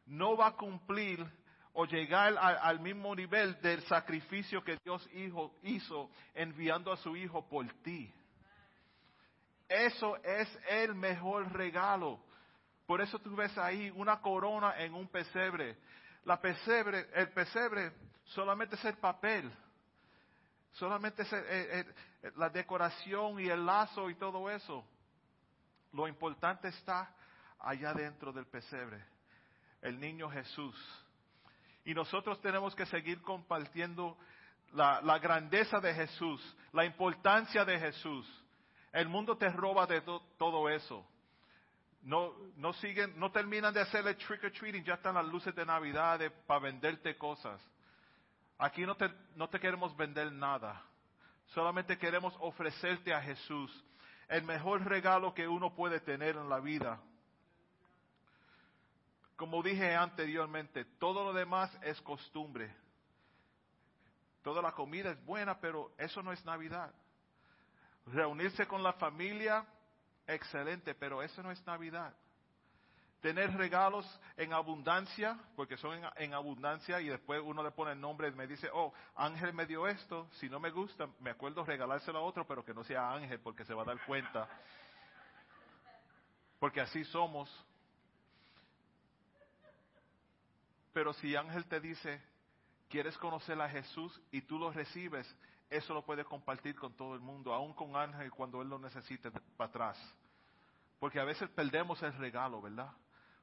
no 0.05 0.37
va 0.37 0.47
a 0.47 0.55
cumplir 0.55 1.25
o 1.73 1.85
llegar 1.85 2.37
al 2.37 2.79
mismo 2.79 3.15
nivel 3.15 3.59
del 3.61 3.81
sacrificio 3.83 4.63
que 4.63 4.77
Dios 4.83 5.07
hijo, 5.13 5.53
hizo 5.63 6.09
enviando 6.33 6.91
a 6.91 6.97
su 6.97 7.15
hijo 7.15 7.47
por 7.47 7.67
ti. 7.81 8.13
Eso 9.67 10.17
es 10.23 10.59
el 10.69 10.95
mejor 10.95 11.51
regalo. 11.53 12.19
Por 12.91 12.99
eso 12.99 13.19
tú 13.19 13.33
ves 13.37 13.57
ahí 13.57 13.89
una 13.95 14.19
corona 14.19 14.77
en 14.77 14.93
un 14.93 15.07
pesebre. 15.07 15.77
La 16.25 16.41
pesebre, 16.41 17.07
el 17.13 17.29
pesebre 17.29 17.93
solamente 18.25 18.75
es 18.75 18.83
el 18.83 18.97
papel. 18.97 19.49
Solamente 20.73 21.21
es 21.21 22.35
la 22.35 22.49
decoración 22.49 23.39
y 23.39 23.47
el 23.47 23.65
lazo 23.65 24.09
y 24.09 24.15
todo 24.15 24.49
eso. 24.49 24.83
Lo 25.93 26.05
importante 26.05 26.67
está 26.67 27.15
allá 27.59 27.93
dentro 27.93 28.33
del 28.33 28.45
pesebre. 28.45 29.01
El 29.81 29.97
niño 29.97 30.29
Jesús. 30.29 30.75
Y 31.85 31.93
nosotros 31.93 32.41
tenemos 32.41 32.75
que 32.75 32.85
seguir 32.87 33.21
compartiendo 33.21 34.17
la, 34.73 34.99
la 34.99 35.17
grandeza 35.17 35.79
de 35.79 35.93
Jesús, 35.93 36.57
la 36.73 36.83
importancia 36.83 37.63
de 37.63 37.79
Jesús. 37.79 38.27
El 38.91 39.07
mundo 39.07 39.37
te 39.37 39.47
roba 39.47 39.87
de 39.87 40.01
todo 40.01 40.67
eso 40.67 41.07
no, 42.03 42.33
no 42.55 42.73
siguen, 42.73 43.17
no 43.19 43.31
terminan 43.31 43.73
de 43.73 43.81
hacerle 43.81 44.15
trick 44.15 44.43
or 44.43 44.51
treating, 44.51 44.83
ya 44.83 44.95
están 44.95 45.15
las 45.15 45.25
luces 45.25 45.53
de 45.53 45.65
Navidad 45.65 46.19
para 46.47 46.59
venderte 46.59 47.17
cosas. 47.17 47.61
Aquí 48.57 48.85
no 48.85 48.95
te, 48.95 49.09
no 49.35 49.49
te 49.49 49.59
queremos 49.59 49.95
vender 49.95 50.31
nada. 50.31 50.83
Solamente 51.47 51.97
queremos 51.97 52.33
ofrecerte 52.39 53.13
a 53.13 53.21
Jesús, 53.21 53.85
el 54.27 54.43
mejor 54.43 54.85
regalo 54.85 55.33
que 55.33 55.47
uno 55.47 55.75
puede 55.75 55.99
tener 55.99 56.37
en 56.37 56.49
la 56.49 56.59
vida. 56.59 57.01
Como 59.35 59.61
dije 59.61 59.95
anteriormente, 59.95 60.85
todo 60.85 61.23
lo 61.23 61.33
demás 61.33 61.75
es 61.81 61.99
costumbre. 62.01 62.73
Toda 64.43 64.61
la 64.61 64.71
comida 64.71 65.11
es 65.11 65.25
buena, 65.25 65.59
pero 65.59 65.93
eso 65.97 66.23
no 66.23 66.31
es 66.31 66.43
Navidad. 66.45 66.93
Reunirse 68.07 68.65
con 68.67 68.81
la 68.81 68.93
familia 68.93 69.65
excelente, 70.27 70.95
pero 70.95 71.21
eso 71.21 71.41
no 71.43 71.51
es 71.51 71.65
Navidad. 71.65 72.13
tener 73.21 73.53
regalos 73.53 74.05
en 74.35 74.51
abundancia, 74.51 75.39
porque 75.55 75.77
son 75.77 76.01
en, 76.15 76.33
abundancia 76.33 76.99
y 77.01 77.07
después 77.07 77.39
uno 77.43 77.61
le 77.61 77.69
pone 77.69 77.91
el 77.91 78.01
nombre 78.01 78.29
y 78.29 78.31
me 78.31 78.47
dice, 78.47 78.67
oh, 78.73 78.91
Ángel 79.15 79.53
me 79.53 79.67
dio 79.67 79.87
esto, 79.87 80.27
si 80.39 80.49
no 80.49 80.59
me 80.59 80.71
gusta, 80.71 81.07
me 81.19 81.29
acuerdo 81.29 81.63
regalárselo 81.63 82.17
a 82.17 82.23
otro, 82.23 82.47
pero 82.47 82.65
que 82.65 82.73
no 82.73 82.83
sea 82.83 83.11
Ángel 83.11 83.39
porque 83.39 83.63
se 83.63 83.75
va 83.75 83.83
a 83.83 83.85
dar 83.85 84.03
cuenta. 84.05 84.49
Porque 86.59 86.81
así 86.81 87.03
somos. 87.05 87.49
Pero 90.93 91.13
si 91.13 91.35
Ángel 91.35 91.65
te 91.65 91.79
dice, 91.79 92.21
quieres 92.89 93.17
conocer 93.17 93.59
a 93.61 93.69
Jesús 93.69 94.21
y 94.31 94.41
tú 94.41 94.59
lo 94.59 94.71
recibes, 94.71 95.27
eso 95.71 95.93
lo 95.93 96.03
puedes 96.03 96.25
compartir 96.25 96.75
con 96.75 96.93
todo 96.93 97.15
el 97.15 97.21
mundo, 97.21 97.53
aún 97.53 97.73
con 97.73 97.95
Ángel 97.95 98.29
cuando 98.29 98.61
él 98.61 98.67
lo 98.67 98.77
necesite 98.77 99.31
para 99.31 99.69
atrás. 99.69 100.15
Porque 100.99 101.17
a 101.17 101.23
veces 101.23 101.49
perdemos 101.49 102.03
el 102.03 102.13
regalo, 102.17 102.61
¿verdad? 102.61 102.91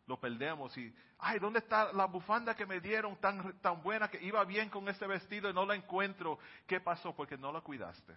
Lo 0.07 0.21
perdemos 0.21 0.77
y, 0.77 0.95
ay, 1.19 1.39
¿dónde 1.39 1.61
está 1.61 1.91
la 1.95 2.05
bufanda 2.05 2.55
que 2.55 2.67
me 2.67 2.81
dieron 2.81 3.17
tan, 3.17 3.59
tan 3.61 3.83
buena 3.83 4.09
que 4.09 4.23
iba 4.23 4.45
bien 4.45 4.69
con 4.69 4.87
este 4.91 5.07
vestido 5.07 5.49
y 5.49 5.55
no 5.55 5.65
la 5.65 5.75
encuentro? 5.75 6.39
¿Qué 6.67 6.81
pasó? 6.81 7.17
Porque 7.17 7.39
no 7.39 7.51
la 7.51 7.63
cuidaste. 7.63 8.15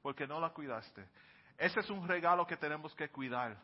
Porque 0.00 0.28
no 0.28 0.38
la 0.38 0.50
cuidaste. 0.50 1.04
Ese 1.58 1.80
es 1.80 1.90
un 1.90 2.06
regalo 2.06 2.46
que 2.46 2.56
tenemos 2.56 2.94
que 2.94 3.08
cuidar. 3.08 3.56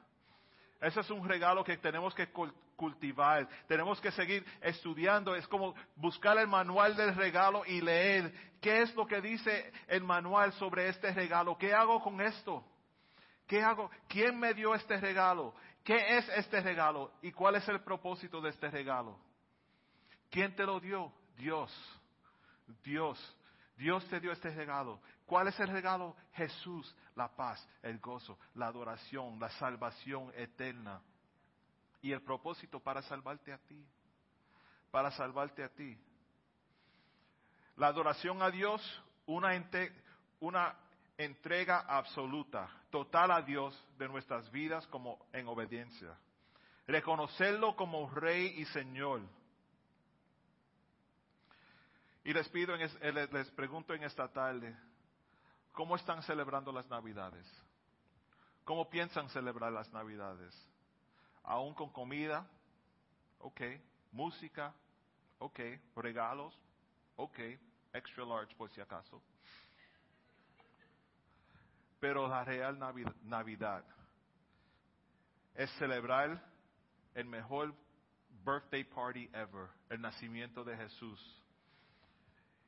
Ese 0.80 1.00
es 1.00 1.10
un 1.10 1.26
regalo 1.26 1.64
que 1.64 1.76
tenemos 1.78 2.14
que 2.14 2.28
cultivar. 2.76 3.48
Tenemos 3.66 4.00
que 4.00 4.10
seguir 4.12 4.44
estudiando. 4.60 5.34
Es 5.34 5.46
como 5.48 5.74
buscar 5.96 6.36
el 6.38 6.46
manual 6.46 6.94
del 6.96 7.14
regalo 7.14 7.64
y 7.66 7.80
leer 7.80 8.32
qué 8.60 8.82
es 8.82 8.94
lo 8.94 9.06
que 9.06 9.20
dice 9.20 9.72
el 9.88 10.02
manual 10.02 10.52
sobre 10.54 10.88
este 10.88 11.12
regalo. 11.12 11.56
¿Qué 11.56 11.72
hago 11.72 12.02
con 12.02 12.20
esto? 12.20 12.64
¿Qué 13.46 13.62
hago? 13.62 13.90
¿Quién 14.08 14.38
me 14.38 14.54
dio 14.54 14.74
este 14.74 14.98
regalo? 14.98 15.54
¿Qué 15.82 16.18
es 16.18 16.28
este 16.30 16.60
regalo? 16.60 17.12
¿Y 17.22 17.32
cuál 17.32 17.56
es 17.56 17.68
el 17.68 17.80
propósito 17.80 18.40
de 18.40 18.50
este 18.50 18.70
regalo? 18.70 19.18
¿Quién 20.30 20.54
te 20.56 20.64
lo 20.64 20.80
dio? 20.80 21.12
Dios. 21.36 21.70
Dios. 22.82 23.36
Dios 23.76 24.06
te 24.08 24.20
dio 24.20 24.32
este 24.32 24.50
regalo. 24.50 25.00
¿Cuál 25.26 25.48
es 25.48 25.58
el 25.58 25.68
regalo? 25.68 26.14
Jesús, 26.32 26.94
la 27.14 27.28
paz, 27.28 27.66
el 27.82 27.98
gozo, 27.98 28.38
la 28.54 28.66
adoración, 28.66 29.38
la 29.40 29.48
salvación 29.50 30.30
eterna. 30.36 31.00
Y 32.02 32.12
el 32.12 32.20
propósito 32.22 32.80
para 32.80 33.00
salvarte 33.02 33.52
a 33.52 33.58
ti. 33.58 33.86
Para 34.90 35.10
salvarte 35.12 35.64
a 35.64 35.68
ti. 35.70 35.98
La 37.76 37.86
adoración 37.88 38.42
a 38.42 38.50
Dios, 38.50 39.02
una, 39.26 39.50
una 40.40 40.76
entrega 41.16 41.80
absoluta, 41.88 42.68
total 42.90 43.30
a 43.30 43.42
Dios 43.42 43.82
de 43.98 44.08
nuestras 44.08 44.50
vidas 44.50 44.86
como 44.88 45.26
en 45.32 45.48
obediencia. 45.48 46.16
Reconocerlo 46.86 47.74
como 47.76 48.10
Rey 48.10 48.54
y 48.58 48.66
Señor. 48.66 49.22
Y 52.24 52.32
les 52.32 52.48
pido, 52.50 52.76
les 52.76 53.50
pregunto 53.52 53.94
en 53.94 54.02
esta 54.02 54.28
tarde, 54.28 54.76
¿cómo 55.74 55.96
están 55.96 56.22
celebrando 56.22 56.72
las 56.72 56.88
Navidades? 56.88 57.46
¿Cómo 58.64 58.88
piensan 58.88 59.28
celebrar 59.28 59.70
las 59.70 59.92
Navidades? 59.92 60.54
¿Aún 61.42 61.74
con 61.74 61.90
comida? 61.90 62.48
Ok. 63.40 63.60
¿Música? 64.10 64.74
Ok. 65.38 65.60
¿Regalos? 65.96 66.58
Ok. 67.16 67.38
Extra 67.92 68.24
large 68.24 68.56
por 68.56 68.70
si 68.70 68.80
acaso 68.80 69.22
pero 72.04 72.28
la 72.28 72.44
real 72.44 72.78
Navidad 73.22 73.82
es 75.54 75.70
celebrar 75.78 76.38
el 77.14 77.24
mejor 77.24 77.74
birthday 78.44 78.84
party 78.84 79.30
ever, 79.32 79.70
el 79.88 80.02
nacimiento 80.02 80.62
de 80.64 80.76
Jesús. 80.76 81.42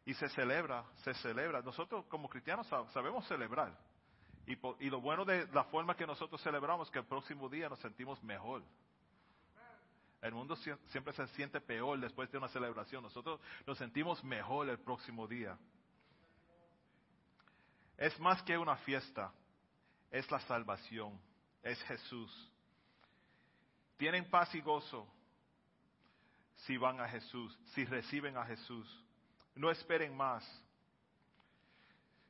Y 0.06 0.14
se 0.14 0.28
celebra, 0.30 0.84
se 1.02 1.12
celebra. 1.14 1.60
Nosotros 1.60 2.06
como 2.06 2.30
cristianos 2.30 2.66
sabemos 2.66 3.26
celebrar. 3.26 3.76
Y, 4.46 4.56
y 4.86 4.88
lo 4.88 5.00
bueno 5.00 5.24
de 5.24 5.46
la 5.48 5.64
forma 5.64 5.94
que 5.94 6.06
nosotros 6.06 6.40
celebramos 6.40 6.88
es 6.88 6.92
que 6.92 7.00
el 7.00 7.06
próximo 7.06 7.48
día 7.48 7.68
nos 7.68 7.80
sentimos 7.80 8.22
mejor. 8.22 8.62
El 10.22 10.32
mundo 10.32 10.56
siempre 10.56 11.12
se 11.12 11.26
siente 11.28 11.60
peor 11.60 12.00
después 12.00 12.30
de 12.30 12.38
una 12.38 12.48
celebración. 12.48 13.02
Nosotros 13.02 13.40
nos 13.66 13.76
sentimos 13.76 14.24
mejor 14.24 14.68
el 14.68 14.78
próximo 14.78 15.26
día. 15.26 15.58
Es 17.96 18.18
más 18.20 18.42
que 18.42 18.56
una 18.58 18.76
fiesta, 18.78 19.32
es 20.10 20.30
la 20.30 20.40
salvación, 20.40 21.18
es 21.62 21.80
Jesús. 21.84 22.52
Tienen 23.96 24.28
paz 24.28 24.54
y 24.54 24.60
gozo 24.60 25.06
si 26.56 26.76
van 26.76 27.00
a 27.00 27.08
Jesús, 27.08 27.58
si 27.74 27.84
reciben 27.84 28.36
a 28.36 28.44
Jesús. 28.44 29.05
No 29.56 29.70
esperen 29.70 30.16
más. 30.16 30.44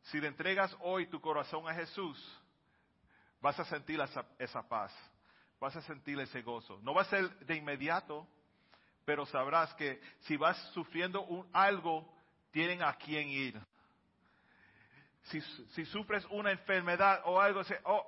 Si 0.04 0.20
le 0.20 0.28
entregas 0.28 0.74
hoy 0.80 1.06
tu 1.06 1.20
corazón 1.20 1.68
a 1.68 1.74
Jesús, 1.74 2.18
vas 3.40 3.58
a 3.60 3.64
sentir 3.64 4.00
esa, 4.38 4.68
paz, 4.68 4.92
vas 5.60 5.76
a 5.76 5.82
sentir 5.82 6.18
ese 6.20 6.40
gozo. 6.42 6.78
No 6.82 6.94
va 6.94 7.02
a 7.02 7.06
ser 7.06 7.28
de 7.40 7.56
inmediato, 7.56 8.26
pero 9.04 9.26
sabrás 9.26 9.74
que 9.74 10.00
si 10.20 10.36
vas 10.36 10.56
sufriendo 10.72 11.22
un, 11.24 11.48
algo, 11.52 12.10
tienen 12.52 12.82
a 12.82 12.94
quién 12.94 13.28
ir 13.28 13.60
si, 15.74 15.84
sufres 15.86 16.24
una 16.30 16.52
enfermedad 16.52 17.22
o 17.24 17.40
algo, 17.40 17.62
oh, 17.84 18.06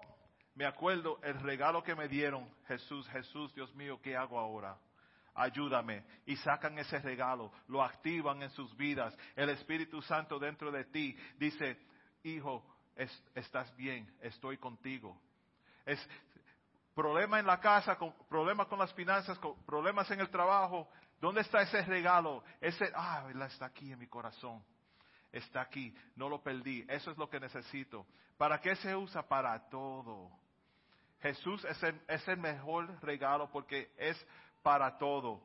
me 0.54 0.64
acuerdo 0.64 1.18
el 1.22 1.38
regalo 1.40 1.82
que 1.82 1.94
me 1.94 2.08
dieron, 2.08 2.48
Jesús, 2.66 3.08
Jesús, 3.08 3.54
Dios 3.54 3.74
mío, 3.74 4.00
¿qué 4.02 4.16
hago 4.16 4.38
ahora? 4.38 4.78
Ayúdame. 5.38 6.04
Y 6.26 6.36
sacan 6.36 6.78
ese 6.78 6.98
regalo, 6.98 7.52
lo 7.68 7.82
activan 7.82 8.42
en 8.42 8.50
sus 8.50 8.76
vidas. 8.76 9.16
El 9.36 9.50
Espíritu 9.50 10.02
Santo 10.02 10.38
dentro 10.38 10.70
de 10.70 10.84
ti 10.84 11.16
dice, 11.38 11.78
hijo, 12.22 12.64
estás 13.34 13.74
bien, 13.76 14.12
estoy 14.20 14.58
contigo. 14.58 15.20
Es 15.86 16.06
problema 16.94 17.38
en 17.38 17.46
la 17.46 17.60
casa, 17.60 17.96
con, 17.96 18.12
problemas 18.28 18.66
con 18.66 18.78
las 18.78 18.92
finanzas, 18.94 19.38
con, 19.38 19.64
problemas 19.64 20.10
en 20.10 20.20
el 20.20 20.28
trabajo. 20.28 20.88
¿Dónde 21.20 21.40
está 21.40 21.62
ese 21.62 21.82
regalo? 21.82 22.42
Ese, 22.60 22.90
ah, 22.94 23.28
está 23.46 23.66
aquí 23.66 23.92
en 23.92 23.98
mi 23.98 24.06
corazón 24.06 24.62
está 25.32 25.60
aquí, 25.60 25.94
no 26.16 26.28
lo 26.28 26.42
perdí, 26.42 26.84
eso 26.88 27.10
es 27.10 27.18
lo 27.18 27.28
que 27.28 27.40
necesito. 27.40 28.06
¿Para 28.36 28.60
qué 28.60 28.76
se 28.76 28.94
usa? 28.94 29.22
Para 29.22 29.68
todo. 29.68 30.30
Jesús 31.20 31.64
es 31.64 31.82
el, 31.82 32.00
es 32.06 32.26
el 32.28 32.38
mejor 32.38 33.02
regalo 33.02 33.50
porque 33.50 33.92
es 33.96 34.26
para 34.68 34.98
todo. 34.98 35.40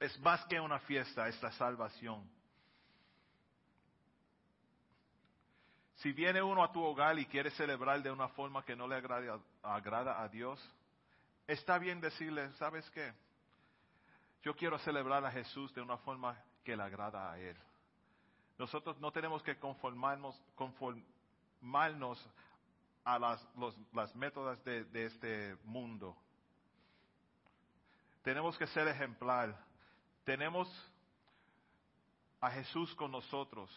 Es 0.00 0.18
más 0.18 0.44
que 0.46 0.58
una 0.58 0.80
fiesta, 0.80 1.28
es 1.28 1.40
la 1.40 1.52
salvación. 1.52 2.28
Si 5.94 6.10
viene 6.10 6.42
uno 6.42 6.64
a 6.64 6.72
tu 6.72 6.82
hogar 6.82 7.16
y 7.20 7.26
quiere 7.26 7.52
celebrar 7.52 8.02
de 8.02 8.10
una 8.10 8.26
forma 8.30 8.64
que 8.64 8.74
no 8.74 8.88
le 8.88 8.96
agrada, 8.96 10.20
a 10.20 10.28
Dios, 10.28 10.60
está 11.46 11.78
bien 11.78 12.00
decirle, 12.00 12.50
¿sabes 12.54 12.90
qué? 12.90 13.12
Yo 14.42 14.56
quiero 14.56 14.76
celebrar 14.80 15.24
a 15.24 15.30
Jesús 15.30 15.72
de 15.72 15.80
una 15.80 15.98
forma 15.98 16.36
que 16.64 16.76
le 16.76 16.82
agrada 16.82 17.30
a 17.30 17.38
Él. 17.38 17.56
Nosotros 18.58 18.98
no 18.98 19.12
tenemos 19.12 19.40
que 19.44 19.56
conformarnos, 19.56 20.34
conformarnos 20.56 22.28
a 23.04 23.20
las, 23.20 23.48
las 23.92 24.16
métodas 24.16 24.64
de 24.64 25.04
este 25.06 25.56
mundo. 25.62 26.16
Tenemos 28.22 28.56
que 28.58 28.66
ser 28.68 28.88
ejemplar. 28.88 29.56
Tenemos 30.24 30.68
a 32.40 32.50
Jesús 32.50 32.94
con 32.94 33.10
nosotros. 33.10 33.70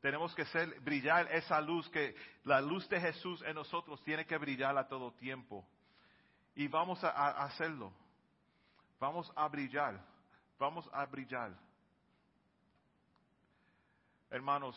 Tenemos 0.00 0.34
que 0.34 0.44
ser, 0.46 0.80
brillar 0.80 1.30
esa 1.32 1.60
luz 1.60 1.88
que 1.90 2.14
la 2.44 2.60
luz 2.60 2.88
de 2.88 3.00
Jesús 3.00 3.42
en 3.42 3.54
nosotros 3.54 4.02
tiene 4.04 4.26
que 4.26 4.38
brillar 4.38 4.76
a 4.76 4.88
todo 4.88 5.12
tiempo. 5.12 5.66
Y 6.54 6.68
vamos 6.68 7.02
a 7.02 7.44
hacerlo. 7.44 7.92
Vamos 8.98 9.30
a 9.34 9.48
brillar. 9.48 10.00
Vamos 10.58 10.88
a 10.92 11.04
brillar. 11.06 11.52
Hermanos, 14.30 14.76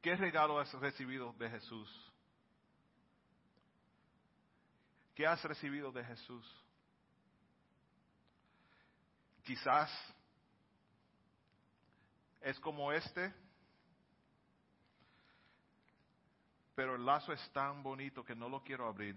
¿qué 0.00 0.16
regalo 0.16 0.58
has 0.58 0.72
recibido 0.74 1.32
de 1.38 1.50
Jesús? 1.50 2.11
¿Qué 5.22 5.28
has 5.28 5.44
recibido 5.44 5.92
de 5.92 6.02
Jesús? 6.04 6.44
Quizás 9.44 9.88
es 12.40 12.58
como 12.58 12.90
este, 12.90 13.32
pero 16.74 16.96
el 16.96 17.06
lazo 17.06 17.32
es 17.32 17.52
tan 17.52 17.84
bonito 17.84 18.24
que 18.24 18.34
no 18.34 18.48
lo 18.48 18.64
quiero 18.64 18.88
abrir. 18.88 19.16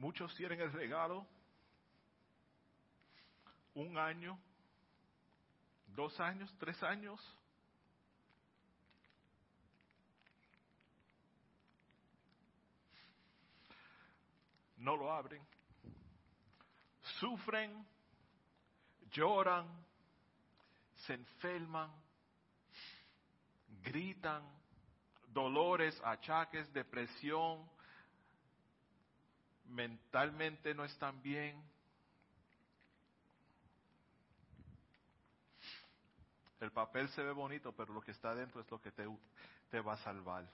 Muchos 0.00 0.34
tienen 0.34 0.58
el 0.62 0.72
regalo 0.72 1.26
un 3.74 3.98
año, 3.98 4.40
dos 5.88 6.18
años, 6.18 6.50
tres 6.58 6.82
años. 6.82 7.20
No 14.78 14.96
lo 14.96 15.12
abren. 15.12 15.46
Sufren, 17.18 17.86
lloran, 19.10 19.68
se 20.94 21.12
enferman, 21.12 21.92
gritan, 23.82 24.42
dolores, 25.26 26.00
achaques, 26.02 26.72
depresión, 26.72 27.68
mentalmente 29.70 30.74
no 30.74 30.84
están 30.84 31.22
bien. 31.22 31.62
El 36.60 36.70
papel 36.72 37.08
se 37.10 37.22
ve 37.22 37.32
bonito, 37.32 37.72
pero 37.72 37.94
lo 37.94 38.02
que 38.02 38.10
está 38.10 38.34
dentro 38.34 38.60
es 38.60 38.70
lo 38.70 38.80
que 38.80 38.92
te, 38.92 39.06
te 39.70 39.80
va 39.80 39.94
a 39.94 39.98
salvar. 39.98 40.46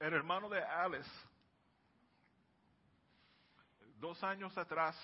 El 0.00 0.14
hermano 0.14 0.48
de 0.48 0.62
Alice, 0.62 1.10
dos 4.00 4.22
años 4.22 4.56
atrás, 4.56 4.96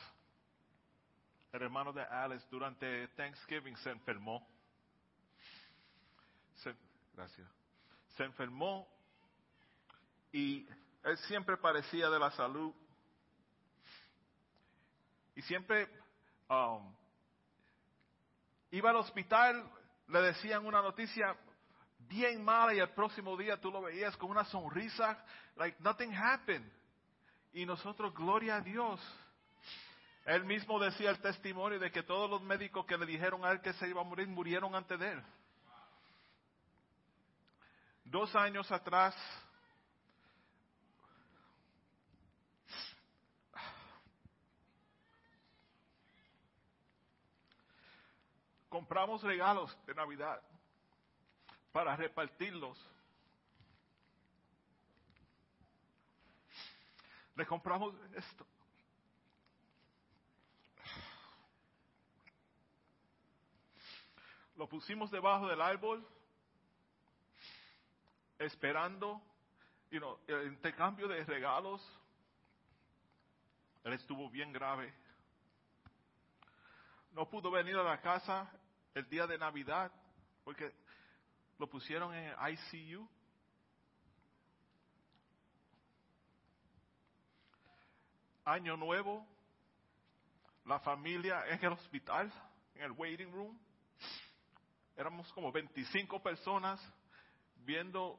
el 1.52 1.62
hermano 1.62 1.92
de 1.92 2.02
Alice 2.02 2.46
durante 2.50 3.08
Thanksgiving 3.08 3.76
se 3.78 3.90
enfermó. 3.90 4.46
gracias. 7.14 7.48
Se 8.16 8.24
enfermó 8.24 8.88
y 10.32 10.66
él 11.04 11.16
siempre 11.28 11.56
parecía 11.56 12.08
de 12.10 12.18
la 12.18 12.30
salud. 12.32 12.74
Y 15.36 15.42
siempre 15.42 15.88
um, 16.48 16.94
iba 18.70 18.90
al 18.90 18.96
hospital, 18.96 19.68
le 20.08 20.20
decían 20.22 20.64
una 20.64 20.80
noticia 20.82 21.36
bien 21.98 22.44
mala 22.44 22.74
y 22.74 22.78
el 22.78 22.90
próximo 22.90 23.36
día 23.36 23.60
tú 23.60 23.70
lo 23.70 23.82
veías 23.82 24.16
con 24.16 24.30
una 24.30 24.44
sonrisa, 24.44 25.24
like 25.56 25.76
nothing 25.80 26.12
happened. 26.12 26.70
Y 27.54 27.64
nosotros, 27.64 28.12
gloria 28.12 28.56
a 28.56 28.60
Dios. 28.60 29.00
Él 30.24 30.44
mismo 30.44 30.80
decía 30.80 31.10
el 31.10 31.20
testimonio 31.20 31.78
de 31.78 31.92
que 31.92 32.02
todos 32.02 32.28
los 32.28 32.42
médicos 32.42 32.84
que 32.84 32.98
le 32.98 33.06
dijeron 33.06 33.44
a 33.44 33.52
él 33.52 33.60
que 33.60 33.72
se 33.74 33.88
iba 33.88 34.00
a 34.00 34.04
morir 34.04 34.26
murieron 34.26 34.74
antes 34.74 34.98
de 34.98 35.12
él. 35.12 35.22
Dos 38.04 38.34
años 38.34 38.70
atrás, 38.72 39.14
compramos 48.68 49.22
regalos 49.22 49.76
de 49.86 49.94
Navidad 49.94 50.42
para 51.70 51.94
repartirlos. 51.94 52.76
Le 57.36 57.46
compramos 57.46 57.94
esto. 58.14 58.46
Lo 64.56 64.68
pusimos 64.68 65.10
debajo 65.10 65.48
del 65.48 65.60
árbol, 65.60 66.06
esperando 68.38 69.20
you 69.90 69.98
know, 69.98 70.18
el 70.26 70.48
intercambio 70.48 71.08
de 71.08 71.24
regalos. 71.24 71.80
Él 73.82 73.92
estuvo 73.94 74.30
bien 74.30 74.52
grave. 74.52 74.92
No 77.12 77.28
pudo 77.28 77.50
venir 77.50 77.76
a 77.76 77.82
la 77.82 78.00
casa 78.00 78.50
el 78.94 79.08
día 79.08 79.26
de 79.26 79.38
Navidad 79.38 79.92
porque 80.44 80.72
lo 81.58 81.68
pusieron 81.68 82.14
en 82.14 82.32
ICU. 82.52 83.08
Año 88.44 88.76
nuevo, 88.76 89.26
la 90.66 90.78
familia 90.80 91.46
en 91.48 91.64
el 91.64 91.72
hospital, 91.72 92.32
en 92.74 92.82
el 92.82 92.92
waiting 92.92 93.32
room. 93.32 93.58
Éramos 94.96 95.32
como 95.32 95.50
25 95.50 96.22
personas 96.22 96.80
viendo 97.64 98.18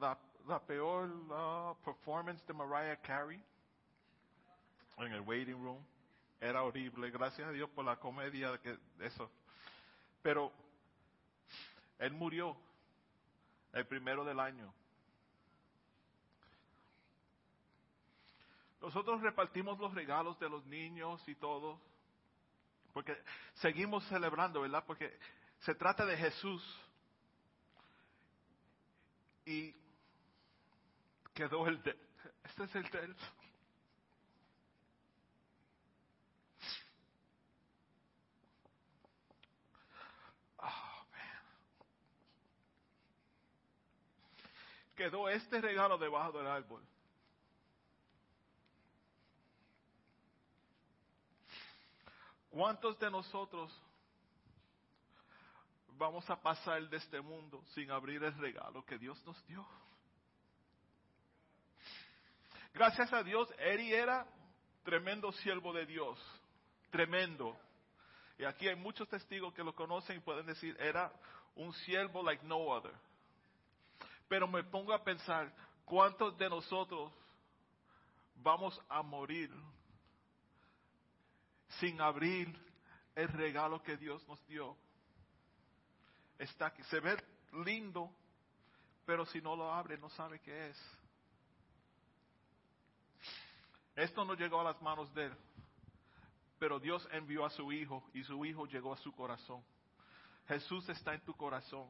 la, 0.00 0.18
peor 0.66 1.10
performance 1.84 2.44
de 2.46 2.54
Mariah 2.54 2.96
Carey 3.02 3.42
en 4.98 5.12
el 5.12 5.20
waiting 5.20 5.62
room. 5.62 5.84
Era 6.40 6.62
horrible, 6.62 7.10
gracias 7.10 7.46
a 7.46 7.52
Dios 7.52 7.68
por 7.70 7.84
la 7.84 7.96
comedia 7.96 8.58
que 8.58 8.78
eso. 9.00 9.30
Pero 10.22 10.50
él 11.98 12.12
murió 12.12 12.56
el 13.72 13.86
primero 13.86 14.24
del 14.24 14.40
año. 14.40 14.72
Nosotros 18.82 19.22
repartimos 19.22 19.78
los 19.78 19.94
regalos 19.94 20.38
de 20.40 20.50
los 20.50 20.66
niños 20.66 21.22
y 21.28 21.36
todo, 21.36 21.80
porque 22.92 23.16
seguimos 23.54 24.04
celebrando, 24.08 24.60
¿verdad? 24.60 24.84
Porque 24.84 25.16
se 25.60 25.74
trata 25.76 26.04
de 26.04 26.16
Jesús. 26.16 26.62
Y 29.46 29.74
quedó 31.32 31.66
el 31.68 31.80
de, 31.82 31.96
este 32.44 32.64
es 32.64 32.74
el 32.74 32.90
de 32.90 33.14
quedó 44.96 45.28
este 45.28 45.60
regalo 45.60 45.98
debajo 45.98 46.38
del 46.38 46.46
árbol. 46.46 46.82
¿Cuántos 52.52 52.98
de 52.98 53.10
nosotros 53.10 53.72
vamos 55.96 56.28
a 56.28 56.36
pasar 56.36 56.86
de 56.86 56.98
este 56.98 57.18
mundo 57.18 57.64
sin 57.68 57.90
abrir 57.90 58.22
el 58.22 58.36
regalo 58.36 58.84
que 58.84 58.98
Dios 58.98 59.18
nos 59.24 59.42
dio? 59.46 59.66
Gracias 62.74 63.10
a 63.10 63.22
Dios, 63.22 63.48
Eri 63.56 63.94
era 63.94 64.26
tremendo 64.82 65.32
siervo 65.32 65.72
de 65.72 65.86
Dios, 65.86 66.18
tremendo. 66.90 67.56
Y 68.36 68.44
aquí 68.44 68.68
hay 68.68 68.76
muchos 68.76 69.08
testigos 69.08 69.54
que 69.54 69.64
lo 69.64 69.74
conocen 69.74 70.18
y 70.18 70.20
pueden 70.20 70.44
decir, 70.44 70.76
era 70.78 71.10
un 71.56 71.72
siervo 71.72 72.22
like 72.22 72.44
no 72.44 72.58
other. 72.58 72.92
Pero 74.28 74.46
me 74.46 74.62
pongo 74.62 74.92
a 74.92 75.02
pensar, 75.02 75.50
¿cuántos 75.86 76.36
de 76.36 76.50
nosotros 76.50 77.14
vamos 78.34 78.78
a 78.90 79.00
morir 79.00 79.50
sin 81.80 82.00
abrir 82.00 82.54
el 83.14 83.28
regalo 83.28 83.82
que 83.82 83.96
Dios 83.96 84.26
nos 84.28 84.44
dio? 84.46 84.76
Está 86.38 86.66
aquí, 86.66 86.82
se 86.84 87.00
ve 87.00 87.16
lindo, 87.64 88.10
pero 89.04 89.24
si 89.26 89.40
no 89.40 89.54
lo 89.54 89.72
abre 89.72 89.98
no 89.98 90.08
sabe 90.10 90.40
qué 90.40 90.68
es. 90.68 90.98
Esto 93.94 94.24
no 94.24 94.34
llegó 94.34 94.60
a 94.60 94.64
las 94.64 94.80
manos 94.80 95.12
de 95.14 95.26
él, 95.26 95.36
pero 96.58 96.80
Dios 96.80 97.06
envió 97.12 97.44
a 97.44 97.50
su 97.50 97.70
hijo 97.72 98.02
y 98.14 98.24
su 98.24 98.44
hijo 98.44 98.66
llegó 98.66 98.92
a 98.92 98.96
su 98.96 99.12
corazón. 99.12 99.62
Jesús 100.48 100.88
está 100.88 101.14
en 101.14 101.20
tu 101.20 101.34
corazón. 101.36 101.88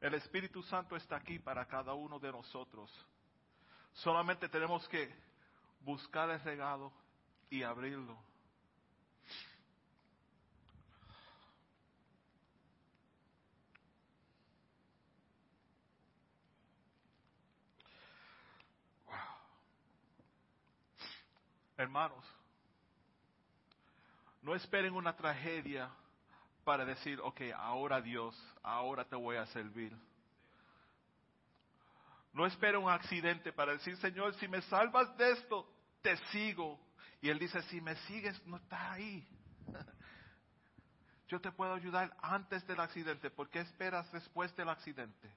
El 0.00 0.14
Espíritu 0.14 0.62
Santo 0.62 0.94
está 0.94 1.16
aquí 1.16 1.38
para 1.38 1.66
cada 1.66 1.92
uno 1.92 2.18
de 2.20 2.30
nosotros. 2.30 2.90
Solamente 3.94 4.48
tenemos 4.48 4.88
que 4.88 5.12
buscar 5.80 6.30
el 6.30 6.40
regalo 6.40 6.92
y 7.50 7.62
abrirlo. 7.62 8.16
Hermanos, 21.78 22.24
no 24.42 24.52
esperen 24.56 24.94
una 24.94 25.14
tragedia 25.14 25.88
para 26.64 26.84
decir, 26.84 27.20
ok, 27.22 27.40
ahora 27.56 28.00
Dios, 28.00 28.36
ahora 28.64 29.04
te 29.04 29.14
voy 29.14 29.36
a 29.36 29.46
servir. 29.46 29.96
No 32.32 32.46
espera 32.46 32.80
un 32.80 32.90
accidente 32.90 33.52
para 33.52 33.72
decir, 33.72 33.96
Señor, 33.98 34.34
si 34.34 34.48
me 34.48 34.60
salvas 34.62 35.16
de 35.16 35.30
esto, 35.30 35.72
te 36.02 36.16
sigo. 36.32 36.80
Y 37.20 37.28
Él 37.28 37.38
dice, 37.38 37.62
si 37.62 37.80
me 37.80 37.94
sigues, 38.06 38.44
no 38.44 38.56
estás 38.56 38.80
ahí. 38.90 39.24
Yo 41.28 41.40
te 41.40 41.52
puedo 41.52 41.74
ayudar 41.74 42.16
antes 42.20 42.66
del 42.66 42.80
accidente. 42.80 43.30
¿Por 43.30 43.48
qué 43.50 43.60
esperas 43.60 44.10
después 44.10 44.54
del 44.56 44.68
accidente? 44.68 45.32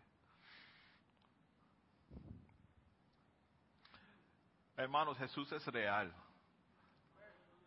Hermanos, 4.75 5.17
Jesús 5.19 5.51
es 5.51 5.63
real. 5.67 6.11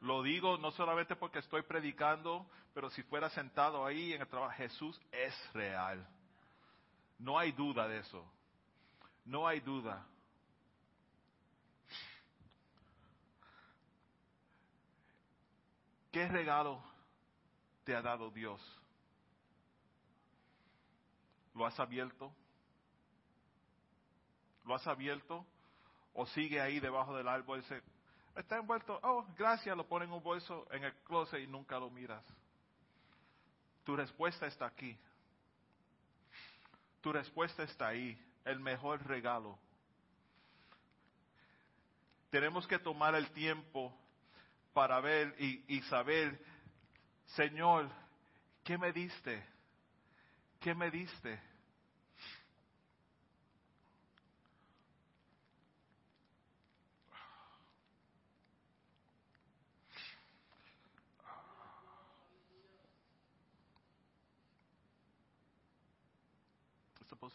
Lo 0.05 0.23
digo 0.23 0.59
no 0.59 0.71
solamente 0.73 1.17
porque 1.17 1.39
estoy 1.39 1.63
predicando, 1.63 2.47
pero 2.75 2.91
si 2.91 3.03
fuera 3.05 3.31
sentado 3.31 3.87
ahí 3.87 4.13
en 4.13 4.21
el 4.21 4.29
trabajo, 4.29 4.53
Jesús 4.53 5.01
es 5.11 5.35
real. 5.55 6.07
No 7.19 7.39
hay 7.39 7.53
duda 7.53 7.89
de 7.89 8.01
eso. 8.01 8.23
No 9.25 9.49
hay 9.49 9.61
duda. 9.61 10.07
¿Qué 16.13 16.29
regalo 16.29 16.85
te 17.85 17.97
ha 17.97 18.03
dado 18.03 18.31
Dios? 18.31 18.61
¿Lo 21.55 21.65
has 21.65 21.81
abierto? 21.81 22.31
¿Lo 24.67 24.75
has 24.75 24.87
abierto? 24.87 25.47
¿O 26.13 26.27
sigue 26.27 26.61
ahí 26.61 26.79
debajo 26.79 27.17
del 27.17 27.27
árbol? 27.27 27.63
Dice, 27.63 27.83
está 28.37 28.57
envuelto, 28.57 28.99
oh, 29.03 29.26
gracias, 29.37 29.76
lo 29.76 29.87
pone 29.87 30.05
en 30.05 30.12
un 30.12 30.22
bolso 30.22 30.66
en 30.70 30.85
el 30.85 30.95
closet 31.05 31.41
y 31.41 31.47
nunca 31.47 31.78
lo 31.78 31.91
miras. 31.91 32.24
Tu 33.85 33.95
respuesta 33.95 34.47
está 34.47 34.66
aquí. 34.66 34.97
Tu 37.01 37.12
respuesta 37.12 37.62
está 37.62 37.89
ahí, 37.89 38.18
el 38.45 38.61
mejor 38.61 39.07
regalo. 39.07 39.59
Tenemos 42.30 42.66
que 42.66 42.78
tomar 42.78 43.14
el 43.14 43.30
tiempo 43.30 43.95
para 44.72 45.01
ver 45.01 45.37
y, 45.39 45.80
saber, 45.82 46.43
Señor, 47.26 47.89
¿qué 48.64 48.76
me 48.76 48.93
diste? 48.93 49.47
¿Qué 50.61 50.74
me 50.74 50.91
diste? 50.91 51.41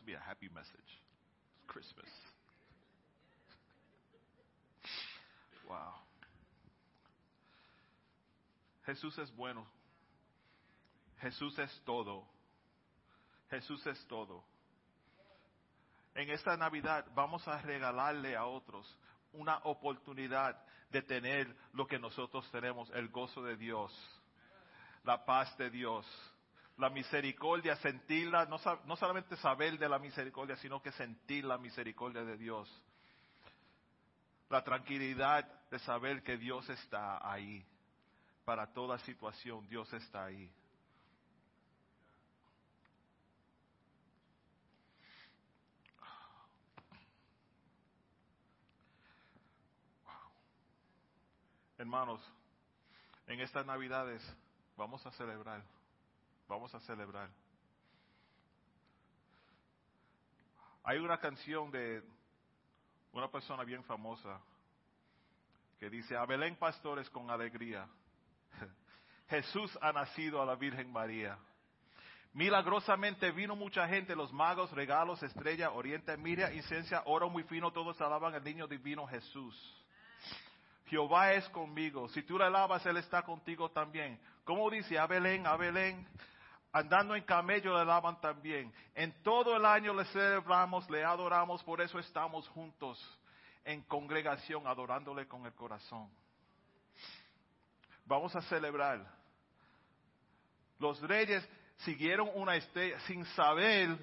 Be 0.10 0.16
a 0.16 0.20
happy 0.20 0.50
message. 0.50 0.92
It's 1.54 1.66
Christmas. 1.68 2.10
Wow. 5.68 5.94
Jesús 8.88 9.16
es 9.20 9.32
bueno. 9.36 9.68
Jesús 11.22 11.60
es 11.60 11.82
todo. 11.86 12.26
Jesús 13.52 13.86
es 13.86 14.04
todo. 14.08 14.44
En 16.16 16.32
esta 16.32 16.58
Navidad 16.58 17.06
vamos 17.14 17.48
a 17.48 17.62
regalarle 17.62 18.36
a 18.36 18.46
otros 18.46 18.98
una 19.34 19.60
oportunidad 19.66 20.60
de 20.90 21.04
tener 21.04 21.56
lo 21.74 21.86
que 21.86 22.00
nosotros 22.00 22.50
tenemos, 22.52 22.90
el 22.96 23.10
gozo 23.10 23.44
de 23.44 23.56
Dios, 23.58 23.94
la 25.04 25.24
paz 25.24 25.56
de 25.58 25.70
Dios, 25.70 26.04
la 26.80 26.90
misericordia, 26.90 27.76
sentirla, 27.76 28.46
no, 28.46 28.58
no 28.86 28.96
solamente 28.96 29.36
saber 29.36 29.78
de 29.78 29.90
la 29.90 30.00
misericordia, 30.00 30.56
sino 30.56 30.82
que 30.82 30.94
sentir 30.94 31.44
la 31.44 31.58
misericordia 31.58 32.24
de 32.24 32.38
Dios. 32.38 32.70
La 34.50 34.64
tranquilidad 34.64 35.46
de 35.70 35.78
saber 35.80 36.24
que 36.24 36.38
Dios 36.38 36.68
está 36.70 37.20
ahí 37.30 37.66
para 38.46 38.66
toda 38.74 38.98
situación, 39.00 39.68
Dios 39.68 39.92
está 39.92 40.24
ahí. 40.24 40.50
Hermanos, 51.78 52.22
en 53.28 53.42
estas 53.42 53.66
navidades 53.66 54.22
vamos 54.78 55.06
a 55.06 55.12
celebrar, 55.12 55.62
vamos 56.50 56.74
a 56.74 56.80
celebrar. 56.82 57.30
Hay 60.84 60.98
una 60.98 61.20
canción 61.20 61.70
de 61.70 62.04
una 63.14 63.30
persona 63.30 63.64
bien 63.64 63.84
famosa 63.84 64.42
que 65.80 65.90
dice, 65.90 66.18
a 66.18 66.26
Belén 66.26 66.56
pastores 66.56 67.10
con 67.12 67.30
alegría, 67.30 67.88
Jesús 69.30 69.78
ha 69.82 69.94
nacido 69.94 70.42
a 70.42 70.46
la 70.46 70.56
Virgen 70.56 70.92
María. 70.92 71.38
Milagrosamente 72.34 73.32
vino 73.32 73.56
mucha 73.56 73.88
gente, 73.88 74.16
los 74.16 74.34
magos, 74.34 74.72
regalos, 74.72 75.22
estrella, 75.24 75.72
oriente, 75.72 76.18
miria, 76.18 76.52
incencia, 76.54 77.04
oro 77.06 77.30
muy 77.30 77.44
fino, 77.44 77.72
todos 77.72 78.02
alaban 78.02 78.34
al 78.34 78.44
niño 78.44 78.68
divino 78.68 79.08
Jesús. 79.08 79.56
Jehová 80.88 81.34
es 81.34 81.48
conmigo. 81.50 82.10
Si 82.10 82.24
tú 82.24 82.38
le 82.38 82.46
alabas, 82.46 82.86
Él 82.88 82.98
está 82.98 83.22
contigo 83.22 83.70
también. 83.70 84.20
Como 84.44 84.70
dice, 84.70 84.98
a 84.98 85.06
Belén, 85.06 85.46
a 85.46 85.56
Belén, 85.56 86.08
andando 86.72 87.16
en 87.16 87.24
camello 87.24 87.74
le 87.74 87.82
alaban 87.82 88.20
también. 88.22 88.74
En 88.96 89.12
todo 89.24 89.56
el 89.56 89.66
año 89.66 89.94
le 89.94 90.06
celebramos, 90.06 90.90
le 90.90 91.04
adoramos, 91.04 91.64
por 91.64 91.82
eso 91.82 92.00
estamos 92.00 92.48
juntos 92.50 93.00
en 93.64 93.82
congregación, 93.84 94.68
adorándole 94.68 95.28
con 95.28 95.46
el 95.46 95.54
corazón. 95.54 96.10
Vamos 98.06 98.36
a 98.36 98.42
celebrar. 98.44 99.06
Los 100.80 101.00
reyes 101.02 101.48
siguieron 101.78 102.30
una 102.34 102.56
estrella 102.56 103.00
sin 103.02 103.26
saber 103.26 103.98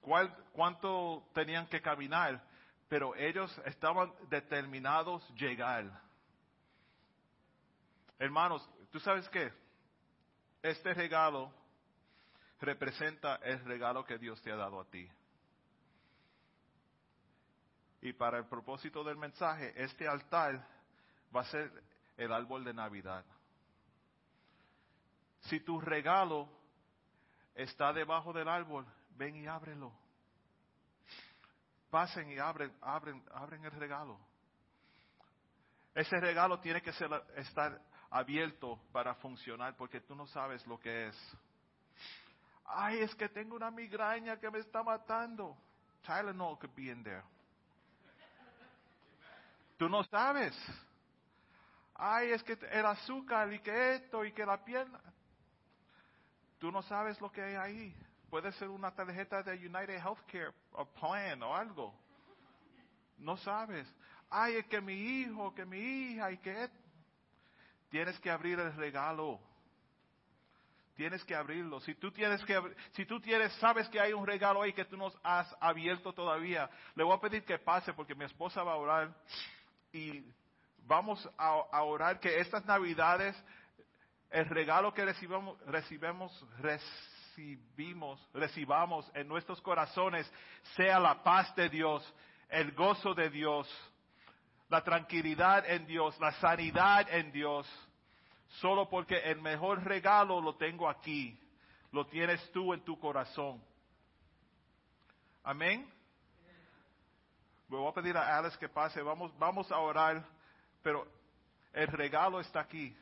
cuál, 0.00 0.34
cuánto 0.52 1.26
tenían 1.32 1.66
que 1.68 1.80
caminar, 1.80 2.42
pero 2.88 3.14
ellos 3.14 3.56
estaban 3.64 4.12
determinados 4.28 5.26
llegar. 5.34 6.02
Hermanos, 8.18 8.68
¿tú 8.90 9.00
sabes 9.00 9.28
qué? 9.30 9.52
Este 10.64 10.94
regalo 10.94 11.52
representa 12.58 13.34
el 13.42 13.62
regalo 13.66 14.02
que 14.02 14.16
Dios 14.16 14.40
te 14.40 14.50
ha 14.50 14.56
dado 14.56 14.80
a 14.80 14.86
ti. 14.86 15.06
Y 18.00 18.14
para 18.14 18.38
el 18.38 18.46
propósito 18.46 19.04
del 19.04 19.18
mensaje, 19.18 19.74
este 19.76 20.08
altar 20.08 20.66
va 21.36 21.42
a 21.42 21.50
ser 21.50 21.70
el 22.16 22.32
árbol 22.32 22.64
de 22.64 22.72
Navidad. 22.72 23.26
Si 25.40 25.60
tu 25.60 25.82
regalo 25.82 26.48
está 27.54 27.92
debajo 27.92 28.32
del 28.32 28.48
árbol, 28.48 28.86
ven 29.10 29.36
y 29.36 29.46
ábrelo. 29.46 29.92
Pasen 31.90 32.30
y 32.30 32.38
abren, 32.38 32.74
abren, 32.80 33.22
abren 33.32 33.62
el 33.66 33.72
regalo. 33.72 34.18
Ese 35.94 36.18
regalo 36.20 36.58
tiene 36.60 36.80
que 36.80 36.94
ser, 36.94 37.10
estar 37.36 37.78
abierto 38.14 38.78
para 38.92 39.14
funcionar 39.16 39.76
porque 39.76 40.00
tú 40.00 40.14
no 40.14 40.26
sabes 40.26 40.66
lo 40.66 40.78
que 40.78 41.08
es. 41.08 41.36
Ay, 42.64 43.00
es 43.00 43.14
que 43.14 43.28
tengo 43.28 43.56
una 43.56 43.70
migraña 43.70 44.38
que 44.38 44.50
me 44.50 44.58
está 44.58 44.82
matando. 44.82 45.56
Tylenol 46.06 46.58
could 46.58 46.74
be 46.74 46.90
in 46.90 47.02
there. 47.02 47.22
Tú 49.76 49.88
no 49.88 50.04
sabes 50.04 50.54
ay, 51.94 52.32
es 52.32 52.42
que 52.42 52.58
el 52.70 52.86
azúcar 52.86 53.52
y 53.52 53.60
que 53.60 53.94
esto 53.94 54.24
y 54.24 54.32
que 54.32 54.44
la 54.44 54.62
pierna. 54.62 55.00
Tú 56.58 56.70
no 56.70 56.82
sabes 56.82 57.20
lo 57.20 57.30
que 57.30 57.42
hay 57.42 57.54
ahí. 57.54 57.96
Puede 58.30 58.52
ser 58.52 58.68
una 58.68 58.90
tarjeta 58.90 59.42
de 59.42 59.52
United 59.52 59.98
Healthcare 59.98 60.52
o 60.72 60.84
Plan 60.86 61.42
o 61.42 61.54
algo. 61.54 61.94
No 63.18 63.36
sabes. 63.38 63.86
Ay, 64.30 64.56
es 64.56 64.66
que 64.66 64.80
mi 64.80 64.94
hijo, 64.94 65.54
que 65.54 65.64
mi 65.64 65.78
hija 65.78 66.32
y 66.32 66.38
que... 66.38 66.68
Tienes 67.94 68.18
que 68.18 68.28
abrir 68.28 68.58
el 68.58 68.74
regalo. 68.74 69.38
Tienes 70.96 71.22
que 71.22 71.32
abrirlo. 71.32 71.78
Si 71.78 71.94
tú 71.94 72.10
tienes 72.10 72.44
que, 72.44 72.60
si 72.90 73.06
tú 73.06 73.20
tienes, 73.20 73.52
sabes 73.60 73.88
que 73.88 74.00
hay 74.00 74.12
un 74.12 74.26
regalo 74.26 74.62
ahí 74.62 74.72
que 74.72 74.84
tú 74.84 74.96
no 74.96 75.12
has 75.22 75.56
abierto 75.60 76.12
todavía, 76.12 76.68
le 76.96 77.04
voy 77.04 77.16
a 77.16 77.20
pedir 77.20 77.44
que 77.44 77.56
pase 77.56 77.92
porque 77.92 78.16
mi 78.16 78.24
esposa 78.24 78.64
va 78.64 78.72
a 78.72 78.78
orar 78.78 79.14
y 79.92 80.24
vamos 80.78 81.24
a, 81.38 81.82
orar 81.84 82.18
que 82.18 82.40
estas 82.40 82.64
navidades, 82.64 83.40
el 84.28 84.46
regalo 84.46 84.92
que 84.92 85.04
recibamos, 85.04 85.56
recibimos, 85.66 86.46
recibimos, 86.58 88.28
recibamos 88.34 89.08
en 89.14 89.28
nuestros 89.28 89.60
corazones 89.60 90.28
sea 90.74 90.98
la 90.98 91.22
paz 91.22 91.54
de 91.54 91.68
Dios, 91.68 92.12
el 92.48 92.72
gozo 92.72 93.14
de 93.14 93.30
Dios, 93.30 93.68
la 94.74 94.82
tranquilidad 94.82 95.70
en 95.70 95.86
Dios, 95.86 96.18
la 96.18 96.32
sanidad 96.40 97.06
en 97.08 97.30
Dios, 97.30 97.64
solo 98.60 98.88
porque 98.88 99.16
el 99.18 99.40
mejor 99.40 99.84
regalo 99.84 100.40
lo 100.40 100.56
tengo 100.56 100.88
aquí, 100.88 101.38
lo 101.92 102.08
tienes 102.08 102.50
tú 102.50 102.74
en 102.74 102.80
tu 102.84 102.98
corazón. 102.98 103.62
Amén. 105.44 105.88
Me 107.68 107.76
voy 107.76 107.88
a 107.88 107.94
pedir 107.94 108.16
a 108.16 108.36
Alex 108.36 108.58
que 108.58 108.68
pase, 108.68 109.00
vamos, 109.00 109.32
vamos 109.38 109.70
a 109.70 109.78
orar, 109.78 110.26
pero 110.82 111.06
el 111.72 111.86
regalo 111.86 112.40
está 112.40 112.58
aquí. 112.58 112.96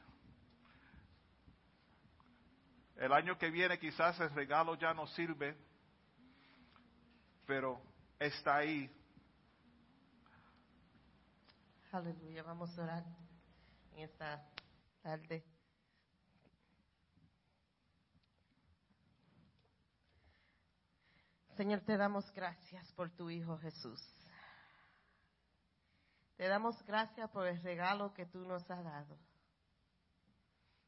El 2.97 3.15
año 3.15 3.39
que 3.39 3.49
viene 3.49 3.79
quizás 3.79 4.21
el 4.21 4.29
regalo 4.35 4.75
ya 4.75 4.93
no 4.93 5.07
sirve, 5.07 5.57
pero 7.47 7.81
está 8.19 8.57
ahí. 8.57 8.95
Aleluya, 11.93 12.43
vamos 12.43 12.79
a 12.79 12.85
orar 12.85 13.05
en 13.93 13.99
esta 13.99 14.43
tarde. 15.03 15.45
Señor, 21.55 21.81
te 21.83 21.99
damos 21.99 22.33
gracias 22.33 22.91
por 22.95 23.11
tu 23.11 23.29
Hijo 23.29 23.59
Jesús. 23.59 24.01
Te 26.39 26.49
damos 26.49 26.83
gracias 26.87 27.29
por 27.29 27.47
el 27.47 27.63
regalo 27.63 28.15
que 28.15 28.25
tú 28.25 28.39
nos 28.47 28.71
has 28.71 28.83
dado. 28.83 29.19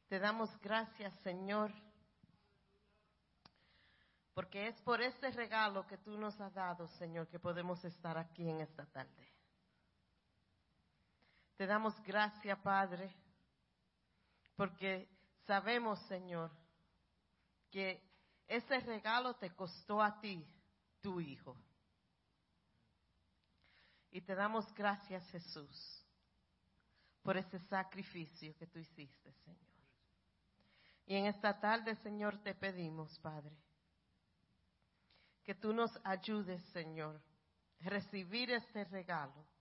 Te 0.08 0.18
damos 0.18 0.58
gracias, 0.60 1.12
Señor, 1.20 1.70
porque 4.32 4.68
es 4.68 4.80
por 4.80 5.02
ese 5.02 5.30
regalo 5.32 5.86
que 5.86 5.98
tú 5.98 6.16
nos 6.16 6.40
has 6.40 6.54
dado, 6.54 6.88
Señor, 6.88 7.28
que 7.28 7.38
podemos 7.38 7.84
estar 7.84 8.16
aquí 8.16 8.48
en 8.48 8.62
esta 8.62 8.86
tarde. 8.86 9.33
Te 11.56 11.66
damos 11.66 11.94
gracias, 12.02 12.58
Padre, 12.58 13.14
porque 14.56 15.08
sabemos, 15.46 16.00
Señor, 16.08 16.50
que 17.70 18.02
ese 18.48 18.80
regalo 18.80 19.34
te 19.34 19.54
costó 19.54 20.02
a 20.02 20.20
ti, 20.20 20.44
tu 21.00 21.20
Hijo. 21.20 21.56
Y 24.10 24.20
te 24.20 24.34
damos 24.34 24.72
gracias, 24.74 25.28
Jesús, 25.30 26.04
por 27.22 27.36
ese 27.36 27.58
sacrificio 27.60 28.56
que 28.56 28.66
tú 28.66 28.78
hiciste, 28.78 29.32
Señor. 29.44 29.58
Y 31.06 31.16
en 31.16 31.26
esta 31.26 31.60
tarde, 31.60 31.94
Señor, 31.96 32.38
te 32.38 32.54
pedimos, 32.54 33.18
Padre, 33.18 33.56
que 35.44 35.54
tú 35.54 35.72
nos 35.72 35.90
ayudes, 36.04 36.62
Señor, 36.72 37.20
a 37.84 37.88
recibir 37.88 38.50
este 38.50 38.84
regalo 38.84 39.53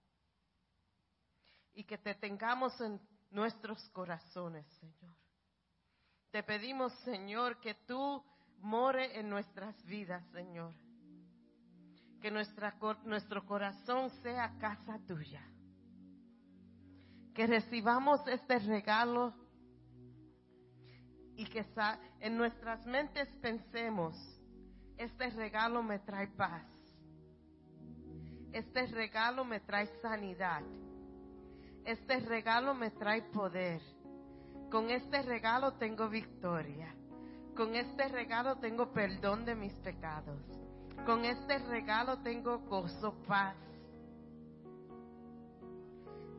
y 1.75 1.83
que 1.83 1.97
te 1.97 2.15
tengamos 2.15 2.79
en 2.81 2.99
nuestros 3.31 3.89
corazones, 3.89 4.65
Señor. 4.79 5.15
Te 6.31 6.43
pedimos, 6.43 6.93
Señor, 7.03 7.59
que 7.59 7.75
tú 7.85 8.23
more 8.59 9.19
en 9.19 9.29
nuestras 9.29 9.75
vidas, 9.85 10.23
Señor. 10.31 10.73
Que 12.21 12.31
nuestra, 12.31 12.75
nuestro 13.05 13.45
corazón 13.45 14.09
sea 14.21 14.57
casa 14.57 14.99
tuya. 15.05 15.43
Que 17.33 17.47
recibamos 17.47 18.25
este 18.27 18.59
regalo 18.59 19.33
y 21.35 21.45
que 21.45 21.65
en 22.19 22.37
nuestras 22.37 22.85
mentes 22.85 23.27
pensemos, 23.41 24.15
este 24.97 25.29
regalo 25.31 25.81
me 25.81 25.99
trae 25.99 26.27
paz. 26.27 26.65
Este 28.51 28.85
regalo 28.87 29.43
me 29.43 29.59
trae 29.59 29.87
sanidad. 30.01 30.61
Este 31.85 32.19
regalo 32.21 32.73
me 32.73 32.91
trae 32.91 33.21
poder. 33.23 33.81
Con 34.71 34.89
este 34.89 35.21
regalo 35.21 35.73
tengo 35.73 36.07
victoria. 36.09 36.95
Con 37.55 37.75
este 37.75 38.07
regalo 38.07 38.57
tengo 38.57 38.91
perdón 38.91 39.45
de 39.45 39.55
mis 39.55 39.73
pecados. 39.79 40.39
Con 41.05 41.25
este 41.25 41.59
regalo 41.59 42.19
tengo 42.19 42.59
gozo, 42.59 43.13
paz. 43.27 43.55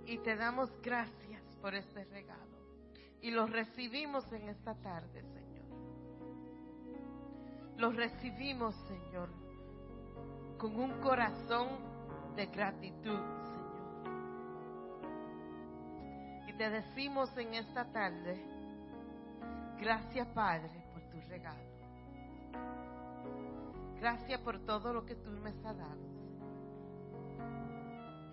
Y 0.06 0.18
te 0.18 0.36
damos 0.36 0.70
gracias 0.82 1.42
por 1.60 1.74
este 1.74 2.04
regalo. 2.06 2.42
Y 3.20 3.30
lo 3.30 3.46
recibimos 3.46 4.30
en 4.32 4.48
esta 4.48 4.74
tarde, 4.74 5.22
Señor. 5.22 5.44
Lo 7.76 7.90
recibimos, 7.92 8.74
Señor, 8.86 9.28
con 10.58 10.76
un 10.76 11.00
corazón 11.00 11.68
de 12.36 12.46
gratitud, 12.46 13.18
te 16.56 16.70
decimos 16.70 17.36
en 17.36 17.54
esta 17.54 17.84
tarde, 17.86 18.40
gracias 19.80 20.26
Padre 20.28 20.70
por 20.92 21.02
tu 21.10 21.20
regalo. 21.28 21.74
Gracias 24.00 24.40
por 24.40 24.58
todo 24.60 24.92
lo 24.92 25.04
que 25.04 25.14
tú 25.14 25.30
me 25.30 25.50
has 25.50 25.62
dado. 25.62 26.04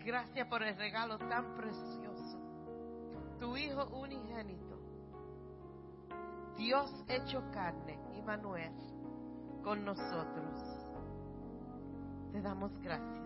Gracias 0.03 0.47
por 0.47 0.63
el 0.63 0.75
regalo 0.75 1.17
tan 1.17 1.55
precioso. 1.55 2.37
Tu 3.39 3.57
Hijo 3.57 3.85
unigénito. 3.97 4.77
Dios 6.57 6.91
hecho 7.07 7.43
carne, 7.51 7.97
Immanuel, 8.17 8.71
con 9.63 9.85
nosotros. 9.85 10.61
Te 12.31 12.41
damos 12.41 12.71
gracias. 12.81 13.20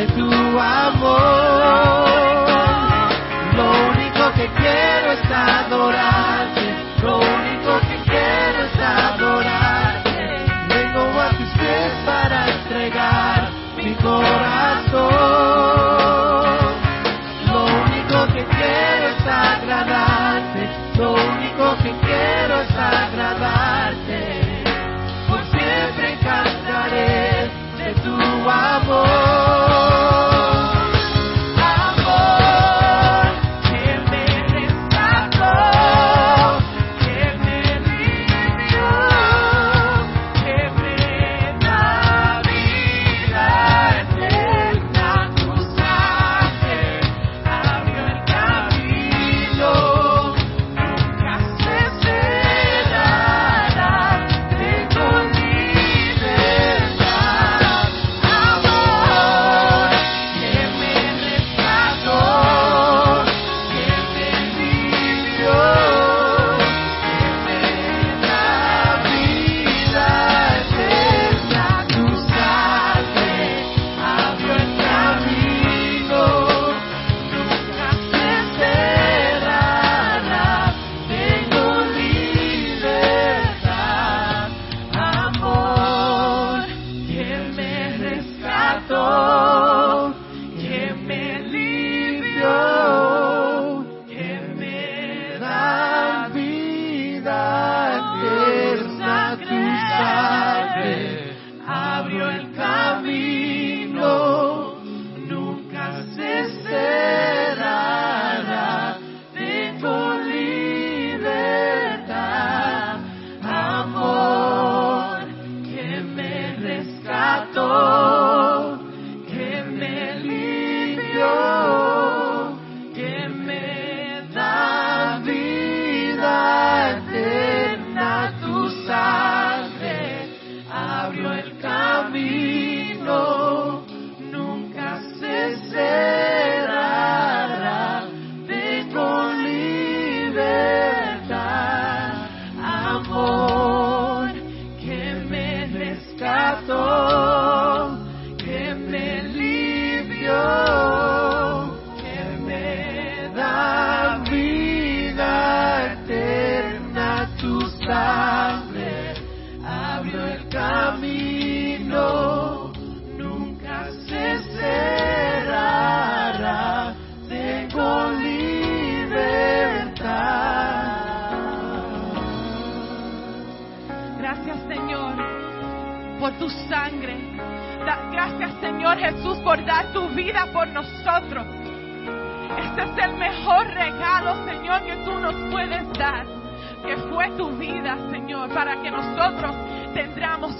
de 0.00 0.06
tu 0.14 0.58
amor. 0.58 1.10
Lo 3.56 3.66
único 3.90 4.32
que 4.34 4.46
quiero 4.60 5.12
es 5.12 5.30
adorar. 5.30 6.59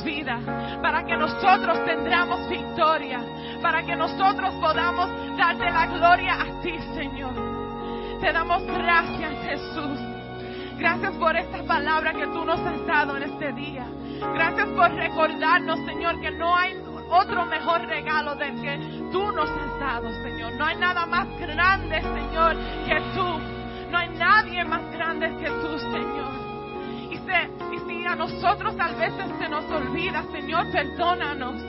Vida. 0.05 0.39
Para 0.83 1.05
que 1.05 1.17
nosotros 1.17 1.85
tendremos 1.85 2.49
victoria. 2.49 3.21
Para 3.63 3.83
que 3.83 3.95
nosotros 3.97 4.55
podamos 4.61 5.09
darte 5.37 5.71
la 5.71 5.87
gloria 5.87 6.35
a 6.35 6.61
ti 6.63 6.75
Señor. 6.95 7.35
Te 8.21 8.33
damos 8.33 8.63
gracias 8.67 9.33
Jesús. 9.45 9.99
Gracias 10.79 11.13
por 11.17 11.37
esta 11.37 11.63
palabra 11.65 12.13
que 12.13 12.27
tú 12.29 12.45
nos 12.45 12.59
has 12.61 12.87
dado 12.87 13.17
en 13.17 13.25
este 13.25 13.53
día. 13.53 13.87
Gracias 14.35 14.69
por 14.69 14.91
recordarnos, 14.93 15.79
Señor, 15.87 16.21
que 16.21 16.31
no 16.31 16.55
hay 16.57 16.75
otro 17.11 17.45
mejor 17.47 17.83
regalo 17.87 18.35
del 18.37 18.61
que 18.61 18.79
tú 19.13 19.33
nos 19.33 19.51
has 19.51 19.81
dado, 19.81 20.11
Señor. 20.23 20.53
No 20.55 20.65
hay 20.65 20.77
nada 20.77 21.05
más 21.07 21.27
grande, 21.39 22.01
Señor, 22.01 22.57
que 22.87 23.01
tú. 23.15 23.41
No 23.91 23.99
hay 23.99 24.09
nadie 24.11 24.65
más 24.65 24.83
grande 24.93 25.29
que 25.39 25.51
tú, 25.51 25.79
Señor. 25.79 26.33
Y, 27.11 27.17
se- 27.19 27.51
y 27.73 27.79
si 27.81 28.07
a 28.07 28.17
nosotros 28.17 28.75
a 28.79 28.89
veces 28.93 29.27
se 29.39 29.49
nos 29.49 29.65
olvida, 29.71 30.25
Señor, 30.33 30.71
perdónanos. 30.73 31.63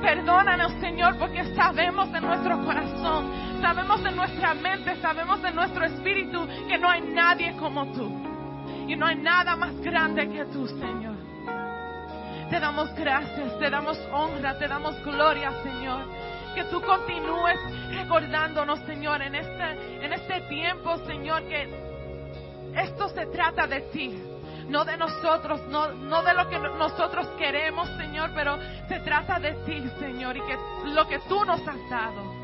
Perdónanos, 0.00 0.72
Señor, 0.80 1.16
porque 1.18 1.44
sabemos 1.54 2.12
en 2.12 2.22
nuestro 2.24 2.64
corazón, 2.64 3.60
sabemos 3.60 4.04
en 4.04 4.16
nuestra 4.16 4.54
mente, 4.54 4.96
sabemos 4.96 5.42
en 5.44 5.54
nuestro 5.54 5.84
espíritu 5.84 6.46
que 6.68 6.76
no 6.76 6.90
hay 6.90 7.02
nadie 7.02 7.56
como 7.56 7.86
tú. 7.92 8.10
Y 8.88 8.96
no 8.96 9.06
hay 9.06 9.16
nada 9.16 9.54
más 9.56 9.80
grande 9.80 10.28
que 10.28 10.44
tú, 10.46 10.66
Señor. 10.66 11.14
Te 12.50 12.60
damos 12.60 12.92
gracias, 12.94 13.58
te 13.58 13.70
damos 13.70 13.98
honra, 14.12 14.58
te 14.58 14.66
damos 14.66 15.02
gloria, 15.04 15.52
Señor. 15.62 16.04
Que 16.54 16.64
tú 16.64 16.82
continúes 16.82 17.58
recordándonos, 17.92 18.80
Señor, 18.80 19.22
en 19.22 19.36
este, 19.36 20.04
en 20.04 20.12
este 20.12 20.40
tiempo, 20.48 20.98
Señor, 21.06 21.44
que 21.44 21.68
esto 22.76 23.08
se 23.08 23.26
trata 23.26 23.66
de 23.66 23.80
ti, 23.92 24.20
no 24.68 24.84
de 24.84 24.96
nosotros, 24.96 25.60
no, 25.68 25.88
no 25.92 26.22
de 26.22 26.34
lo 26.34 26.48
que 26.48 26.58
no- 26.58 26.76
nosotros 26.76 27.26
queremos, 27.38 27.88
Señor, 27.96 28.30
pero 28.34 28.58
se 28.88 29.00
trata 29.00 29.38
de 29.38 29.52
ti, 29.64 29.82
Señor, 29.98 30.36
y 30.36 30.40
que 30.42 30.56
lo 30.86 31.06
que 31.08 31.18
tú 31.20 31.44
nos 31.44 31.60
has 31.66 31.90
dado. 31.90 32.42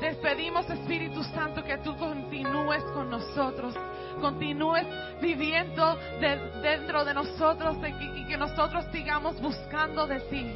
Te 0.00 0.14
pedimos, 0.14 0.68
Espíritu 0.70 1.24
Santo, 1.24 1.62
que 1.64 1.78
tú 1.78 1.96
continúes 1.96 2.84
con 2.94 3.10
nosotros, 3.10 3.74
continúes 4.20 4.86
viviendo 5.20 5.96
de- 6.20 6.38
dentro 6.62 7.04
de 7.04 7.14
nosotros 7.14 7.76
y 7.78 7.92
que- 7.92 8.18
y 8.20 8.26
que 8.26 8.36
nosotros 8.36 8.84
sigamos 8.92 9.40
buscando 9.40 10.06
de 10.06 10.20
ti. 10.20 10.46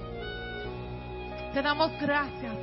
Te 1.52 1.60
damos 1.60 1.90
gracias. 2.00 2.54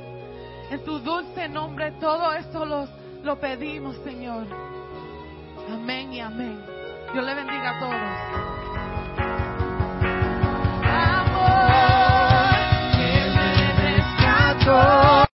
En 0.70 0.84
tu 0.84 0.98
dulce 1.00 1.48
nombre 1.48 1.92
todo 2.00 2.32
esto 2.32 2.64
lo, 2.64 2.88
lo 3.22 3.38
pedimos, 3.38 3.96
Señor. 4.04 4.46
Amén 5.70 6.12
y 6.14 6.20
amén. 6.20 6.79
Dios 7.12 7.24
le 7.24 7.34
bendiga 7.34 7.70
a 7.70 7.78
todos. 7.80 7.94
Amor 10.84 12.54
que 12.92 13.12
me 13.34 13.72
rescató. 13.82 14.99